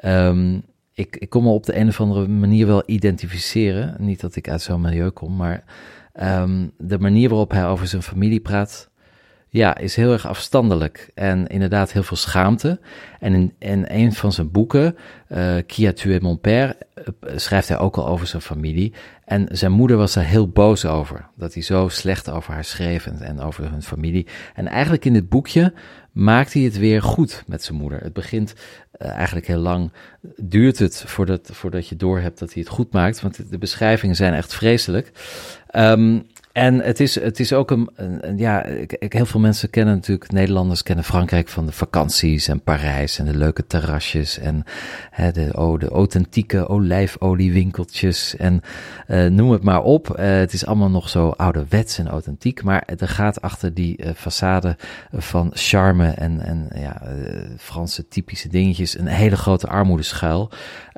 [0.05, 3.95] Um, ik, ik kon me op de een of andere manier wel identificeren.
[3.99, 5.63] Niet dat ik uit zo'n milieu kom, maar
[6.21, 8.89] um, de manier waarop hij over zijn familie praat,
[9.57, 12.79] ja, is heel erg afstandelijk en inderdaad heel veel schaamte.
[13.19, 14.95] En in, een van zijn boeken,
[15.29, 17.03] uh, Qui tué mon père, uh,
[17.35, 18.93] schrijft hij ook al over zijn familie.
[19.25, 23.05] En zijn moeder was daar heel boos over, dat hij zo slecht over haar schreef
[23.05, 24.27] en, over hun familie.
[24.53, 25.73] En eigenlijk in dit boekje
[26.11, 27.99] maakt hij het weer goed met zijn moeder.
[27.99, 28.53] Het begint
[29.01, 29.91] uh, eigenlijk heel lang,
[30.35, 34.33] duurt het voordat, voordat je doorhebt dat hij het goed maakt, want de, beschrijvingen zijn
[34.33, 35.11] echt vreselijk.
[35.75, 36.25] Um,
[36.57, 40.31] en het is, het is ook een, een, ja, ik, heel veel mensen kennen natuurlijk,
[40.31, 44.63] Nederlanders kennen Frankrijk van de vakanties en Parijs en de leuke terrasjes en
[45.11, 48.61] hè, de, oh, de authentieke olijfoliewinkeltjes en
[49.07, 50.09] uh, noem het maar op.
[50.09, 54.09] Uh, het is allemaal nog zo ouderwets en authentiek, maar er gaat achter die uh,
[54.09, 54.75] façade
[55.11, 57.01] van charme en, en ja,
[57.57, 60.51] Franse typische dingetjes een hele grote armoede schuil.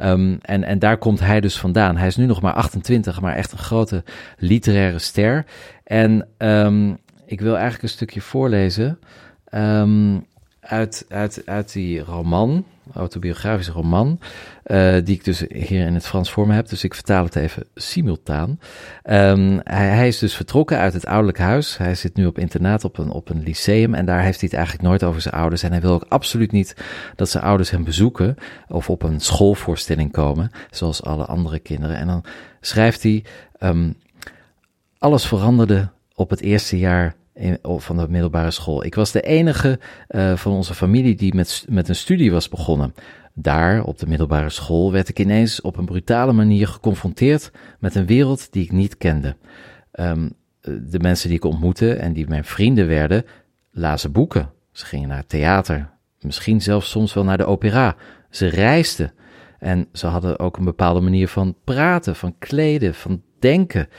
[0.04, 1.98] Um, en, en daar komt hij dus vandaan.
[1.98, 4.04] Hij is nu nog maar 28, maar echt een grote
[4.38, 5.45] literaire ster.
[5.84, 9.00] En um, ik wil eigenlijk een stukje voorlezen
[9.54, 10.26] um,
[10.60, 14.20] uit, uit, uit die roman, autobiografische roman,
[14.66, 16.70] uh, die ik dus hier in het Frans voor me heb.
[16.70, 18.60] Dus ik vertaal het even simultaan.
[19.04, 21.78] Um, hij, is dus vertrokken uit het ouderlijk huis.
[21.78, 24.58] Hij zit nu op internaat op een, op een lyceum en daar heeft hij het
[24.58, 25.64] eigenlijk nooit over zijn ouders.
[25.64, 26.76] En hij wil ook absoluut niet
[27.16, 28.36] dat zijn ouders hem bezoeken
[28.68, 31.98] of op een schoolvoorstelling komen, zoals alle andere kinderen.
[31.98, 32.24] En dan
[32.62, 33.24] schrijft hij...
[35.00, 37.16] alles veranderde op het eerste jaar
[37.64, 38.86] van de middelbare school.
[38.86, 42.94] Ik was de enige uh, van onze familie die met, met een studie was begonnen.
[43.34, 48.06] Daar, op de middelbare school, werd ik ineens op een brutale manier geconfronteerd met een
[48.06, 49.36] wereld die ik niet kende.
[50.00, 53.26] Um, de mensen die ik ontmoette en die mijn vrienden werden,
[53.72, 54.52] lazen boeken.
[54.72, 57.96] Ze gingen naar het theater, misschien zelfs soms wel naar de opera.
[58.30, 59.14] Ze reisden.
[59.60, 63.89] En ze hadden ook een bepaalde manier van praten, van kleden, van denken,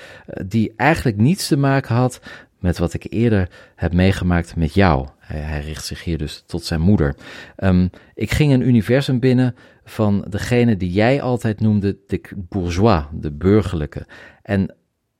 [0.47, 2.21] die eigenlijk niets te maken had
[2.59, 5.09] met wat ik eerder heb meegemaakt met jou.
[5.19, 7.17] Hij, richt zich hier dus tot zijn moeder.
[7.57, 13.31] Um, ik ging een universum binnen van degene die jij altijd noemde de bourgeois, de
[13.31, 14.07] burgerlijke.
[14.43, 14.75] En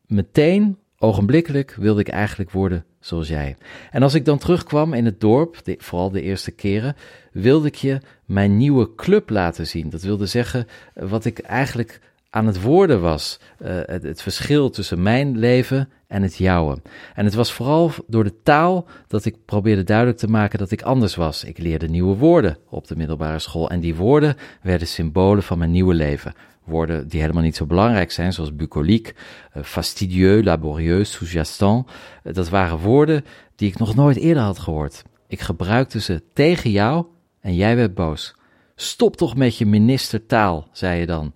[0.07, 3.57] meteen, ogenblikkelijk, wilde ik eigenlijk worden zoals jij.
[3.91, 6.97] En als ik dan terugkwam in het dorp, vooral de eerste keren,
[7.33, 9.91] wilde ik je mijn nieuwe club laten zien.
[9.91, 12.01] Dat wilde zeggen wat ik eigenlijk
[12.31, 13.39] aan het worden was.
[13.63, 16.79] Uh, het, het, verschil tussen mijn leven en het jouwe.
[17.15, 20.83] En het was vooral door de taal dat ik probeerde duidelijk te maken dat ik
[20.83, 21.45] anders was.
[21.45, 25.71] Ik leerde nieuwe woorden op de middelbare school en die woorden werden symbolen van mijn
[25.71, 26.33] nieuwe leven.
[26.65, 29.15] Woorden die helemaal niet zo belangrijk zijn, zoals bucolique,
[29.57, 31.87] uh, fastidieux, sous-jacent.
[32.25, 33.25] Uh, dat waren woorden
[33.57, 35.03] die ik nog nooit eerder had gehoord.
[35.27, 37.07] Ik gebruikte ze tegen jou
[37.41, 38.35] en jij werd boos.
[38.75, 41.33] Stop toch met je ministertaal, zei je dan.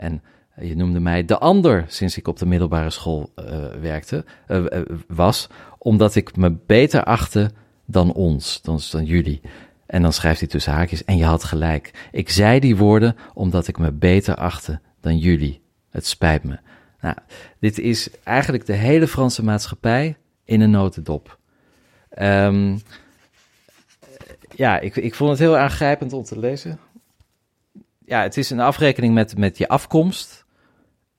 [0.00, 0.22] En
[0.60, 3.44] je noemde mij de ander sinds ik op de middelbare school uh,
[3.80, 4.66] werkte, uh,
[5.06, 7.50] was, omdat ik me beter achtte
[7.86, 9.40] dan ons, dan, dan jullie.
[9.86, 12.08] En dan schrijft hij tussen haakjes, en je had gelijk.
[12.12, 15.62] Ik zei die woorden omdat ik me beter achtte dan jullie.
[15.90, 16.58] Het spijt me.
[17.00, 17.16] Nou,
[17.58, 21.38] dit is eigenlijk de hele Franse maatschappij in een notendop.
[22.18, 22.80] Um,
[24.54, 26.78] ja, ik, ik vond het heel aangrijpend om te lezen
[28.10, 30.44] ja, het is een afrekening met, met je afkomst.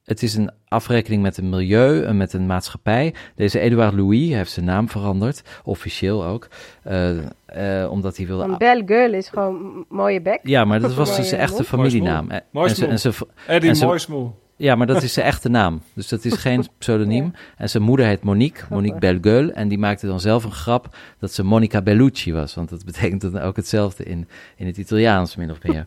[0.04, 3.13] Het is een afrekening met een milieu en met een maatschappij.
[3.36, 6.47] Deze Edouard Louis heeft zijn naam veranderd, officieel ook.
[6.88, 7.10] Uh,
[7.58, 8.43] uh, omdat hij wilde...
[8.43, 10.39] Een belle gueule is gewoon mooie bek.
[10.44, 12.29] Ja, maar dat was zijn echte familienaam.
[13.48, 14.31] Eddie Moismoe.
[14.62, 15.81] Ja, maar dat is zijn echte naam.
[15.93, 17.23] Dus dat is geen pseudoniem.
[17.23, 17.39] Ja.
[17.57, 19.51] En zijn moeder heet Monique, Monique Belgueule.
[19.51, 22.55] En die maakte dan zelf een grap dat ze Monica Bellucci was.
[22.55, 25.83] Want dat betekent dan ook hetzelfde in, in het Italiaans, min of meer.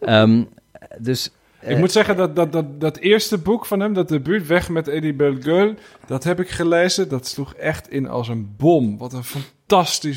[0.00, 0.48] um,
[0.98, 1.30] dus...
[1.60, 4.68] Ik uh, moet zeggen dat, dat, dat dat eerste boek van hem, dat debuut Weg
[4.68, 5.74] met Eddie Belgueule,
[6.06, 7.08] dat heb ik gelezen.
[7.08, 8.98] Dat sloeg echt in als een bom.
[8.98, 9.55] Wat een fantastisch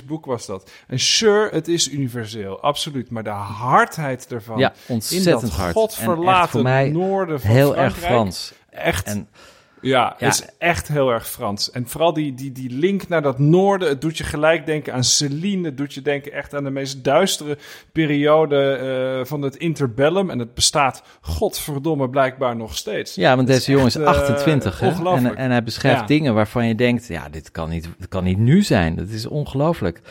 [0.05, 0.71] boek was dat.
[0.87, 3.09] En sure, het is universeel, absoluut.
[3.09, 4.57] Maar de hardheid ervan.
[4.57, 5.73] Ja, ontzettend in dat hard.
[5.73, 7.95] godverlaten voor mij noorden van heel Frankrijk.
[7.95, 8.53] erg Frans.
[8.69, 9.07] echt...
[9.07, 9.29] En,
[9.81, 11.71] ja, ja, is echt heel erg Frans.
[11.71, 13.89] En vooral die, die, die link naar dat noorden.
[13.89, 15.65] Het doet je gelijk denken aan Celine.
[15.65, 17.57] Het doet je denken echt aan de meest duistere
[17.91, 18.79] periode
[19.19, 20.29] uh, van het interbellum.
[20.29, 23.15] En het bestaat, godverdomme, blijkbaar nog steeds.
[23.15, 24.81] Ja, want deze jongen is 28.
[24.81, 25.15] Uh, hè?
[25.15, 28.37] En, en hij beschrijft dingen waarvan je denkt: ja, dit kan niet, dit kan niet
[28.37, 28.95] nu zijn.
[28.95, 30.01] Dat is ongelooflijk.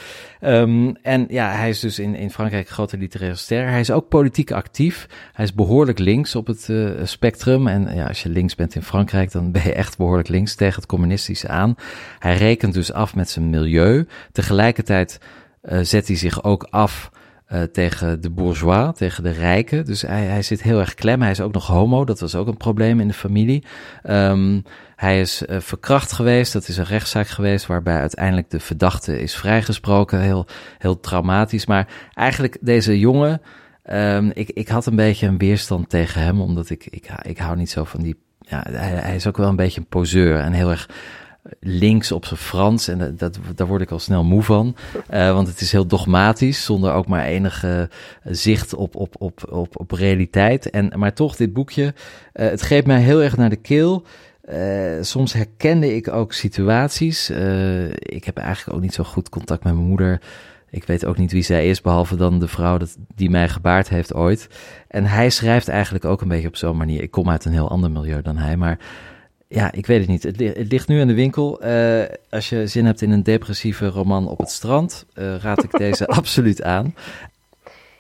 [0.41, 3.69] Um, en ja, hij is dus in, in Frankrijk een grote literaire ster.
[3.69, 5.07] Hij is ook politiek actief.
[5.33, 7.67] Hij is behoorlijk links op het uh, spectrum.
[7.67, 10.87] En ja, als je links bent in Frankrijk, dan ben echt behoorlijk links tegen het
[10.87, 11.75] communistische aan.
[12.19, 14.07] Hij rekent dus af met zijn milieu.
[14.33, 15.21] Tegelijkertijd
[15.63, 17.11] uh, zet hij zich ook af
[17.53, 19.85] uh, tegen de bourgeois, tegen de rijken.
[19.85, 21.23] Dus hij, hij zit heel erg klem.
[21.23, 23.65] Hij is ook nog homo, dat was ook een probleem in de familie.
[24.05, 24.63] Um,
[24.97, 29.35] hij is uh, verkracht geweest, dat is een rechtszaak geweest waarbij uiteindelijk de verdachte is
[29.35, 30.21] vrijgesproken.
[30.21, 30.47] Heel,
[30.79, 31.67] heel traumatisch.
[31.67, 33.41] Maar eigenlijk deze jongen,
[33.91, 37.57] um, ik, ik had een beetje een weerstand tegen hem, omdat ik, ik, ik hou
[37.57, 40.71] niet zo van die ja, hij, is ook wel een beetje een poseur en heel
[40.71, 40.89] erg
[41.61, 42.89] links op zijn Frans.
[42.89, 44.77] En dat, daar word ik al snel moe van.
[45.11, 47.91] Uh, want het is heel dogmatisch, zonder ook maar enige
[48.23, 50.71] zicht op, op, op, op, op realiteit.
[50.71, 51.93] En, maar toch, dit boekje, uh,
[52.33, 54.07] het greep mij heel erg naar de keel.
[54.53, 57.31] Uh, soms herkende ik ook situaties.
[57.99, 60.21] ik heb eigenlijk ook niet zo goed contact met mijn moeder.
[60.71, 63.89] Ik weet ook niet wie zij is, behalve dan de vrouw dat, die mij gebaard
[63.89, 64.49] heeft ooit.
[64.89, 67.03] En hij schrijft eigenlijk ook een beetje op zo'n manier.
[67.03, 68.79] Ik kom uit een heel ander milieu dan hij, maar
[69.49, 70.23] ja, ik weet het niet.
[70.23, 71.65] Het, het ligt nu in de winkel.
[71.65, 75.79] Uh, als je zin hebt in een depressieve roman op het strand, uh, raad ik
[75.79, 76.95] deze absoluut aan.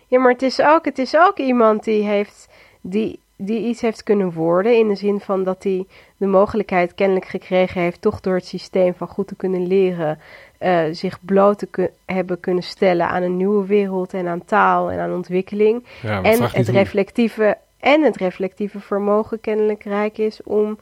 [0.07, 2.49] Ja, maar het is ook, het is ook iemand die heeft,
[2.81, 4.79] die, die iets heeft kunnen worden.
[4.79, 8.95] In de zin van dat hij de mogelijkheid kennelijk gekregen heeft, toch door het systeem
[8.95, 10.19] van goed te kunnen leren,
[10.61, 14.99] uh, zich bloot te hebben kunnen stellen aan een nieuwe wereld en aan taal en
[14.99, 15.85] aan ontwikkeling.
[16.03, 20.79] Ja, en het reflectieve en het reflectieve vermogen kennelijk rijk is om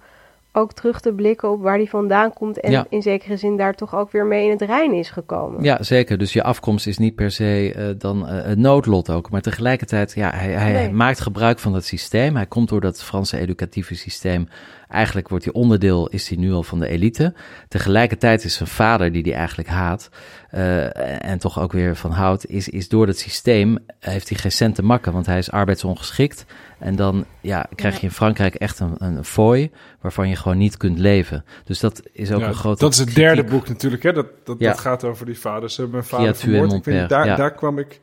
[0.52, 2.60] ook terug te blikken op waar die vandaan komt.
[2.60, 5.62] En in zekere zin daar toch ook weer mee in het rein is gekomen.
[5.62, 6.18] Ja, zeker.
[6.18, 9.30] Dus je afkomst is niet per se uh, dan uh, het noodlot ook.
[9.30, 12.36] Maar tegelijkertijd, ja, hij, hij maakt gebruik van dat systeem.
[12.36, 14.48] Hij komt door dat Franse educatieve systeem
[14.88, 17.34] Eigenlijk wordt hij onderdeel, is hij nu al van de elite.
[17.68, 20.08] Tegelijkertijd is zijn vader, die hij eigenlijk haat,
[20.54, 24.52] uh, en toch ook weer van houdt, is, is door het systeem, heeft hij geen
[24.52, 26.44] cent te makken, want hij is arbeidsongeschikt.
[26.78, 29.70] En dan ja, krijg je in Frankrijk echt een, een fooi
[30.00, 31.44] waarvan je gewoon niet kunt leven.
[31.64, 32.84] Dus dat is ook een grote.
[32.84, 34.12] Dat is het derde boek natuurlijk, hè?
[34.12, 34.70] Dat, dat, ja.
[34.70, 35.74] dat gaat over die vaders.
[35.74, 36.72] Ze hebben mijn vader vermoord.
[36.72, 38.00] Ik vind, daar, daar kwam ik.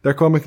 [0.00, 0.44] Daar kwam ik,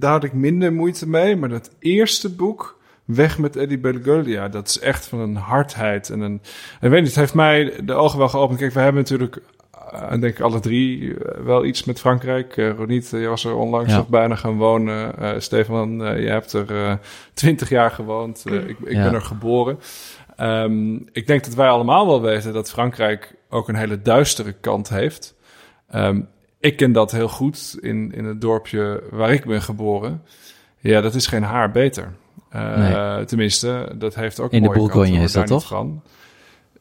[0.00, 1.36] daar had ik minder moeite mee.
[1.36, 4.48] Maar dat eerste boek, weg met Eddie Belgulia.
[4.48, 6.40] Dat is echt van een hardheid en een...
[6.80, 8.58] Ik weet niet, het heeft mij de ogen wel geopend.
[8.58, 9.38] Kijk, we hebben natuurlijk,
[9.92, 12.56] uh, denk ik alle drie, uh, wel iets met Frankrijk.
[12.56, 15.42] Uh, Roniet, je was er onlangs nog bijna gaan wonen.
[15.42, 16.98] Stefan, je hebt er
[17.34, 18.44] twintig jaar gewoond.
[18.46, 19.78] ik ik ben er geboren.
[20.40, 24.88] Um, ik denk dat wij allemaal wel weten dat Frankrijk ook een hele duistere kant
[24.88, 25.34] heeft.
[25.94, 26.28] Um,
[26.60, 30.22] ik ken dat heel goed in, in het dorpje waar ik ben geboren.
[30.78, 32.12] Ja, dat is geen haar beter.
[32.56, 35.66] Uh, Tenminste, dat heeft ook In de Bourgogne is dat toch?
[35.66, 36.02] Van.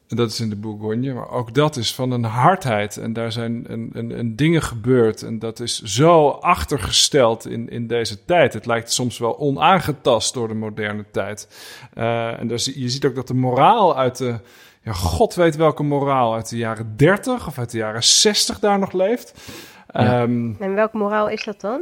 [0.07, 2.97] Dat is in de Bourgogne, maar ook dat is van een hardheid.
[2.97, 5.21] En daar zijn een, een, een dingen gebeurd.
[5.21, 8.53] En dat is zo achtergesteld in, in deze tijd.
[8.53, 11.47] Het lijkt soms wel onaangetast door de moderne tijd.
[11.97, 14.39] Uh, en dus, je ziet ook dat de moraal uit de.
[14.81, 18.79] Ja, god weet welke moraal uit de jaren 30 of uit de jaren 60 daar
[18.79, 19.33] nog leeft.
[19.91, 20.21] Ja.
[20.21, 21.81] Um, en welke moraal is dat dan?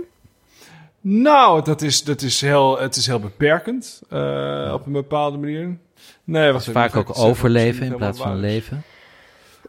[1.06, 5.78] Nou, dat is, dat is heel, het is heel beperkend uh, op een bepaalde manier.
[6.24, 8.84] Nee, vaak ook overleven in plaats van leven.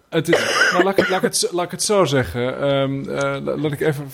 [0.09, 2.69] Het is, nou, laat, ik, laat, ik het, laat ik het zo zeggen.
[2.69, 4.11] Um, uh, laat ik even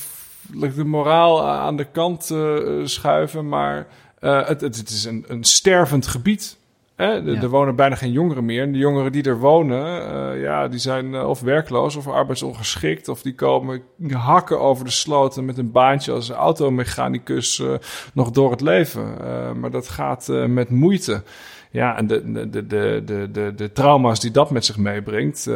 [0.53, 3.49] laat ik de moraal aan de kant uh, schuiven.
[3.49, 3.87] Maar
[4.21, 6.57] het, het, het, is een, een stervend gebied.
[7.01, 7.37] Hè?
[7.37, 8.63] Er wonen bijna geen jongeren meer.
[8.63, 10.03] En de jongeren die er wonen,
[10.35, 13.09] uh, ja, die zijn uh, of werkloos of arbeidsongeschikt.
[13.09, 17.73] Of die komen hakken over de sloten met een baantje als automechanicus uh,
[18.15, 19.15] nog door het leven.
[19.61, 21.23] maar dat gaat met moeite.
[21.71, 25.51] Ja, en de, de, de, de, de, de trauma's die dat met zich meebrengt.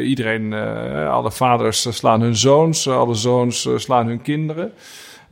[0.00, 0.52] iedereen,
[1.08, 4.72] alle vaders slaan hun zoons, alle zoons slaan hun kinderen.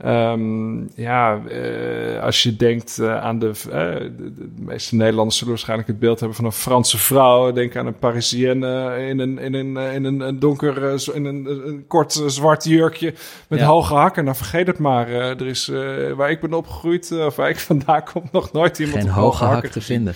[0.05, 5.53] Um, ja, uh, als je denkt uh, aan de, uh, de, de, meeste Nederlanders zullen
[5.53, 7.51] waarschijnlijk het beeld hebben van een Franse vrouw.
[7.51, 11.85] Denk aan een Parisienne in een, in een, in een, een donker, in een, een
[11.87, 13.13] kort zwart jurkje
[13.47, 13.65] met ja.
[13.65, 14.23] hoge hakken.
[14.23, 15.09] Nou, vergeet het maar.
[15.09, 15.71] er is,
[16.15, 19.71] waar ik ben opgegroeid, of waar ik vandaan kom, nog nooit iemand Geen hoge hakken
[19.71, 20.13] te vinden.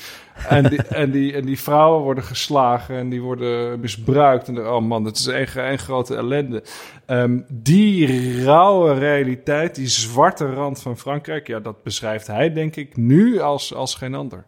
[0.49, 4.47] En die, en, die, en die vrouwen worden geslagen en die worden misbruikt.
[4.47, 6.63] En oh man, dat is een, een grote ellende.
[7.07, 12.97] Um, die rauwe realiteit, die zwarte rand van Frankrijk, ja, dat beschrijft hij denk ik
[12.97, 14.45] nu als, als geen ander.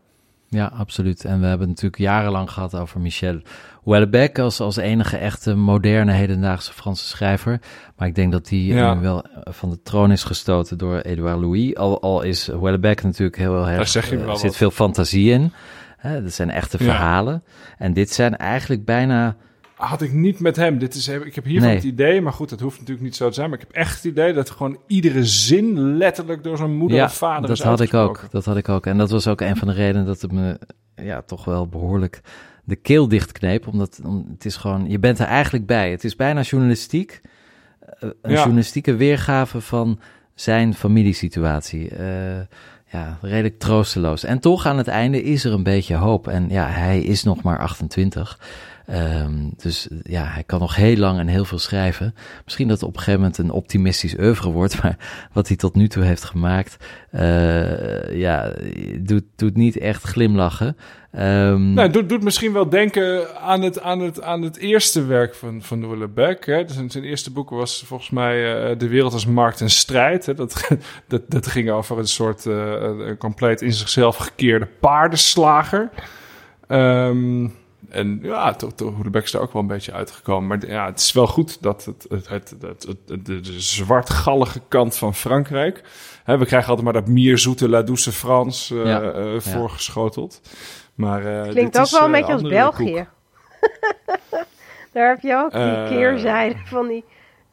[0.47, 1.25] Ja, absoluut.
[1.25, 3.41] En we hebben natuurlijk jarenlang gehad over Michel
[3.83, 7.59] Houellebecq als, als enige echte moderne hedendaagse Franse schrijver.
[7.97, 8.99] Maar ik denk dat die Ja.
[8.99, 11.75] wel van de troon is gestoten door Edouard Louis.
[11.75, 13.75] Al, al is Houellebecq natuurlijk heel erg...
[13.75, 14.57] Daar zeg je eh, wel Er zit wat.
[14.57, 15.51] veel fantasie in.
[16.03, 16.83] Hè, dat zijn echte Ja.
[16.85, 17.43] verhalen.
[17.77, 19.35] En dit zijn eigenlijk bijna...
[19.75, 20.77] Had ik niet met hem.
[20.77, 21.75] Dit is, ik heb hiervan Nee.
[21.77, 23.49] het idee, maar goed, dat hoeft natuurlijk niet zo te zijn.
[23.49, 27.03] Maar ik heb echt het idee dat gewoon iedere zin letterlijk door zijn moeder ja,
[27.05, 28.25] of vader dat is had ik ook.
[28.31, 28.85] Dat had ik ook.
[28.85, 30.59] En dat was ook een van de redenen dat het me
[30.95, 32.21] ja, toch wel behoorlijk
[32.63, 33.67] de keel dichtkneep.
[33.67, 35.91] Omdat om, het is gewoon, je bent er eigenlijk bij.
[35.91, 37.21] Het is bijna journalistiek.
[37.79, 38.37] eh, Een Ja.
[38.37, 39.99] journalistieke weergave van
[40.35, 41.89] zijn familiesituatie.
[41.89, 42.05] Eh,
[42.93, 44.23] ja, redelijk troosteloos.
[44.23, 46.27] En toch aan het einde is er een beetje hoop.
[46.27, 48.39] En ja, hij is nog maar 28.
[48.85, 52.15] Ehm, dus ja, hij kan nog heel lang en heel veel schrijven.
[52.45, 54.71] Misschien dat het op een gegeven moment een optimistisch oeuvre wordt.
[54.83, 54.97] Maar
[55.33, 56.77] wat hij tot nu toe heeft gemaakt,
[57.11, 58.53] eh, ja,
[58.99, 60.77] doet, doet niet echt glimlachen.
[61.11, 65.35] Ehm, Nou, doet, doet misschien wel denken aan het, aan het, aan het eerste werk
[65.35, 65.81] van, van.
[66.39, 66.65] Hè.
[66.65, 70.25] Dus zijn, eerste boek was volgens mij eh, De wereld als markt en strijd.
[70.25, 70.33] Hè.
[70.33, 70.69] Dat,
[71.07, 75.89] dat, dat ging over een soort eh, een compleet in zichzelf gekeerde paardenslager.
[76.67, 77.47] Ehm,
[77.93, 80.47] en ja, toch, toch is er ook wel een beetje uitgekomen.
[80.47, 84.61] Maar ja, het is wel goed dat het, het, het, het, het- de, de zwartgallige
[84.67, 85.81] kant van Frankrijk...
[86.23, 89.01] Hè, we krijgen altijd maar dat mierzoete La Douce France eh, Ja.
[89.01, 90.41] eh, voorgeschoteld.
[90.95, 93.07] Maar, eh, Klinkt ook is, wel een eh, beetje als België.
[94.93, 97.03] Daar heb je ook die Eh, keerzijde van die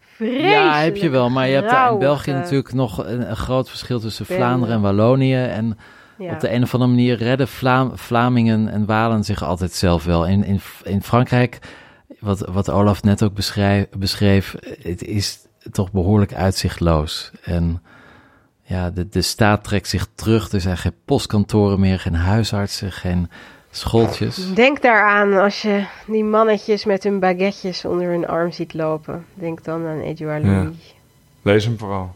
[0.01, 1.30] vreselijke ja, heb je wel.
[1.30, 4.26] Maar je hebt daar in België natuurlijk nog een, een groot verschil tussen.
[4.26, 5.45] Vlaanderen en Wallonië.
[5.45, 5.78] En
[6.20, 6.32] Ja.
[6.32, 10.26] op de een of andere manier redden Vlaam, Vlamingen en Walen zich altijd zelf wel.
[10.26, 11.58] In, in, in Frankrijk,
[12.18, 15.38] wat, wat Olaf net ook beschrijf, beschreef, het is
[15.70, 17.30] toch behoorlijk uitzichtloos.
[17.42, 17.82] En
[18.62, 20.52] ja, de, de staat trekt zich terug.
[20.52, 23.30] Er zijn geen postkantoren meer, geen huisartsen, geen
[23.70, 24.54] schooltjes.
[24.54, 29.24] Denk daaraan als je die mannetjes met hun baguetjes onder hun arm ziet lopen.
[29.34, 30.48] Denk dan aan Edouard Ja.
[30.48, 30.94] Louis.
[31.42, 32.14] Lees hem vooral.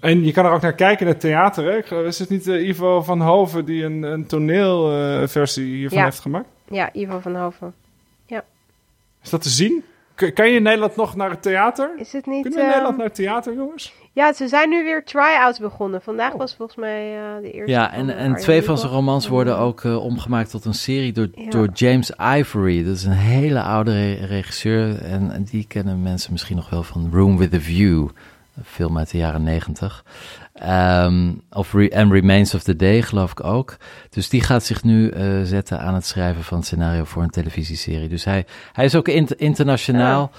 [0.00, 1.64] En je kan er ook naar kijken in het theater.
[1.88, 2.04] Hè?
[2.04, 6.04] Is het niet eh, Ivo van Hoven die een, een toneelversie hiervan Ja.
[6.04, 6.48] heeft gemaakt?
[6.70, 7.74] Ja, Ivo van Hoven.
[9.22, 9.84] Is dat te zien?
[10.14, 11.90] K- kan je in Nederland nog naar het theater?
[11.98, 12.42] Is het niet...
[12.42, 13.92] Kunnen we in eh, Nederland naar het theater, jongens?
[14.12, 16.02] Ja, ze zijn nu weer try-outs begonnen.
[16.02, 17.70] Vandaag was volgens mij eh, de eerste.
[17.72, 21.12] Ja, en, en Arjen twee van zijn romans worden ook eh, omgemaakt tot een serie
[21.12, 21.50] door, Ja.
[21.50, 22.84] door James Ivory.
[22.84, 26.82] Dat is een hele oude re- regisseur en, en die kennen mensen misschien nog wel
[26.82, 28.08] van Room with a View,
[28.58, 30.04] een film uit de jaren negentig.
[30.52, 33.76] Ehm, of Re- and Remains of the Day, geloof ik ook.
[34.10, 37.30] Dus die gaat zich nu eh, zetten aan het schrijven van het scenario voor een
[37.30, 38.08] televisieserie.
[38.08, 40.30] Dus hij, hij is ook int- internationaal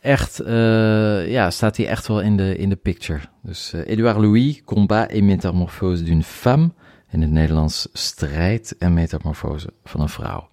[0.00, 3.20] echt, eh, ja, staat hij echt wel in de, in de picture.
[3.42, 6.70] Dus eh Edouard Louis, Combat et métamorphose d'une femme.
[7.10, 10.48] In het Nederlands strijd en metamorfose van een vrouw.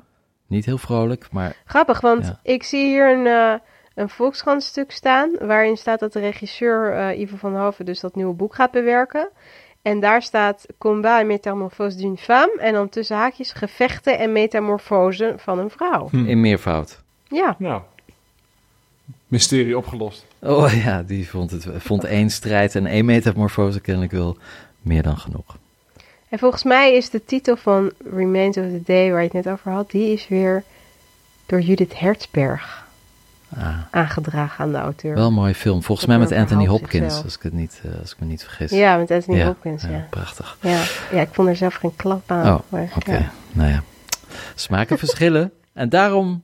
[0.47, 2.39] Niet heel vrolijk, maar Grappig, want Ja.
[2.43, 3.59] ik zie hier een,
[3.93, 5.31] een Volkskrant stuk staan.
[5.39, 9.29] Waarin staat dat de regisseur eh Ivo van Hoven dus dat nieuwe boek gaat bewerken.
[9.81, 12.57] En daar staat Combat et métamorphose d'une femme.
[12.59, 16.07] En dan tussen haakjes gevechten en metamorfose van een vrouw.
[16.09, 16.25] Hm.
[16.25, 17.01] in meervoud.
[17.27, 17.81] Ja, Nou,
[19.27, 20.25] mysterie opgelost.
[20.39, 24.37] Oh ja, die vond, het, vond één strijd en één metamorfose kennelijk wel
[24.81, 25.57] meer dan genoeg.
[26.29, 29.53] en volgens mij is de titel van Remains of the Day, waar je het net
[29.53, 30.63] over had, die is weer
[31.45, 32.82] door Judith Hertzberg
[33.57, 35.15] Ah, aangedragen aan de auteur.
[35.15, 35.83] wel een mooie film.
[35.83, 37.23] Volgens Dat mij met Anthony Hopkins, zichzelf.
[37.23, 38.71] als ik, het niet, eh, als ik me niet vergis.
[38.71, 39.89] Ja, met Anthony Ja, Hopkins, ja.
[39.89, 40.05] ja, ja.
[40.09, 40.57] prachtig.
[40.61, 41.21] Ja.
[41.21, 42.45] ik vond er zelf geen klap aan.
[42.69, 43.31] Oh, Oké, ja.
[43.51, 43.83] nou ja.
[44.55, 45.51] Smaken verschillen.
[45.73, 46.43] En daarom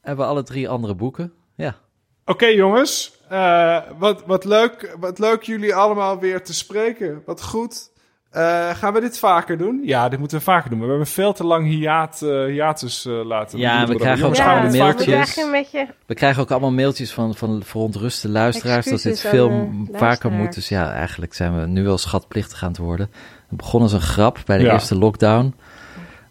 [0.00, 1.32] hebben we alle drie andere boeken.
[1.54, 1.76] Ja,
[2.24, 3.16] Oké, jongens.
[3.28, 7.22] Eh, wat, wat, leuk, wat leuk jullie allemaal weer te spreken.
[7.26, 7.90] Wat goed.
[8.30, 9.80] Eh, gaan we dit vaker doen?
[9.84, 10.80] Ja, dit moeten we vaker doen.
[10.80, 13.58] We hebben veel te lang hiaat, eh, hiatus eh, laten.
[13.58, 15.34] Ja, we krijgen ook Ja, allemaal we mailtjes.
[15.50, 15.86] beetje...
[16.06, 20.54] we krijgen ook allemaal mailtjes van, van verontruste luisteraars dat dit veel vaker moet.
[20.54, 23.10] Dus ja, eigenlijk zijn we nu wel schatplichtig aan het worden.
[23.48, 24.72] Het begon als een grap bij de Ja.
[24.72, 25.54] eerste lockdown.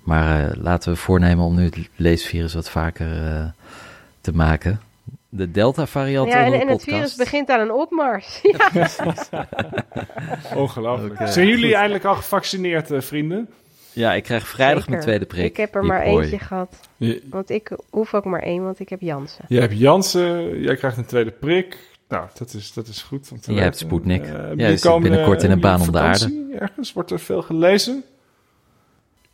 [0.03, 3.45] Maar eh, laten we voornemen om nu het leesvirus wat vaker eh,
[4.21, 4.81] te maken.
[5.29, 8.41] De Delta-variant Ja, en, het virus begint aan een opmars.
[8.51, 9.47] Ja.
[10.55, 11.13] Ongelooflijk.
[11.13, 11.73] Oké, Zijn jullie goed.
[11.73, 13.49] eindelijk al gevaccineerd, eh, vrienden?
[13.93, 14.91] Ja, ik krijg vrijdag Zeker.
[14.91, 15.45] mijn tweede prik.
[15.45, 16.21] Ik heb er maar hoi.
[16.23, 16.79] eentje gehad.
[16.97, 19.45] Je, Want ik hoef ook maar één, want ik heb Jansen.
[19.47, 21.77] jij hebt Jansen, jij krijgt een tweede prik.
[22.07, 23.31] Nou, dat is, dat is goed.
[23.31, 23.77] om te jij hebt.
[23.77, 24.23] Sputnik.
[24.23, 27.19] Eh, Jij jullie zit binnenkort in een jullie baan om de vakantie Ergens wordt er
[27.19, 28.03] veel gelezen.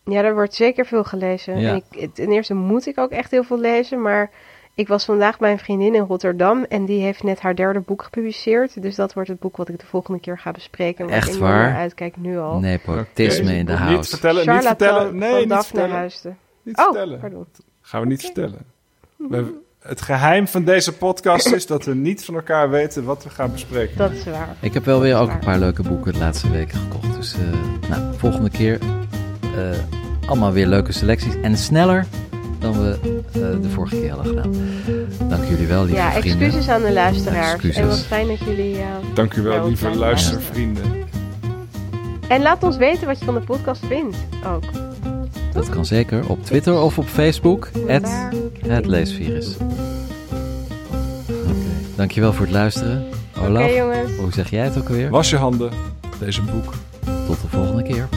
[0.06, 1.60] Ja, er wordt zeker veel gelezen.
[1.60, 1.70] Ja.
[1.70, 4.32] En ik, ten eerste moet ik ook echt heel veel lezen, maar
[4.76, 8.04] Ik was vandaag bij een vriendin in Rotterdam en die heeft net haar derde boek
[8.04, 8.82] gepubliceerd.
[8.82, 11.06] Dus dat wordt het boek wat ik de volgende keer ga bespreken.
[11.06, 11.70] Waar Echt ik waar?
[11.70, 12.60] naar uitkijk nu al.
[12.60, 13.54] Nepotisme Oké.
[13.54, 14.10] in de Niet house.
[14.10, 15.18] vertellen, niet vertellen.
[15.18, 15.96] Nee, van niet Daphne vertellen.
[15.96, 16.38] Huisden.
[16.64, 17.20] Niet Oh, vertellen.
[17.20, 17.46] pardon.
[17.82, 18.60] Gaan we niet vertellen.
[19.18, 23.30] We- het geheim van deze podcast is dat we niet van elkaar weten wat we
[23.30, 23.98] gaan bespreken.
[23.98, 24.56] Dat is waar.
[24.60, 27.16] Ik heb wel weer ook een paar leuke boeken de laatste weken gekocht.
[27.16, 28.80] Dus eh, nou, volgende keer
[29.56, 29.78] eh,
[30.28, 31.36] allemaal weer leuke selecties.
[31.42, 32.06] En sneller
[32.64, 32.98] dan we
[33.34, 34.52] eh, de vorige keer hadden gedaan.
[35.30, 36.42] Dank jullie wel, lieve Ja, vrienden.
[36.42, 37.54] excuses aan de luisteraars.
[37.54, 37.78] Excuses.
[37.82, 38.78] En wat fijn dat jullie...
[38.78, 40.84] eh, Dank u Ja, wel, lieve luistervrienden.
[42.28, 44.64] En laat ons weten wat je van de podcast vindt ook.
[45.54, 47.70] Dat kan zeker op Twitter of op Facebook.
[47.88, 48.08] Het,
[48.86, 49.56] leesvirus.
[51.30, 51.54] Oké,
[51.96, 53.04] dankjewel voor het luisteren.
[53.42, 53.72] Olaf,
[54.20, 55.10] hoe zeg jij het ook alweer?
[55.10, 55.72] Was je handen,
[56.20, 56.74] deze boek.
[57.28, 58.08] Tot de volgende keer.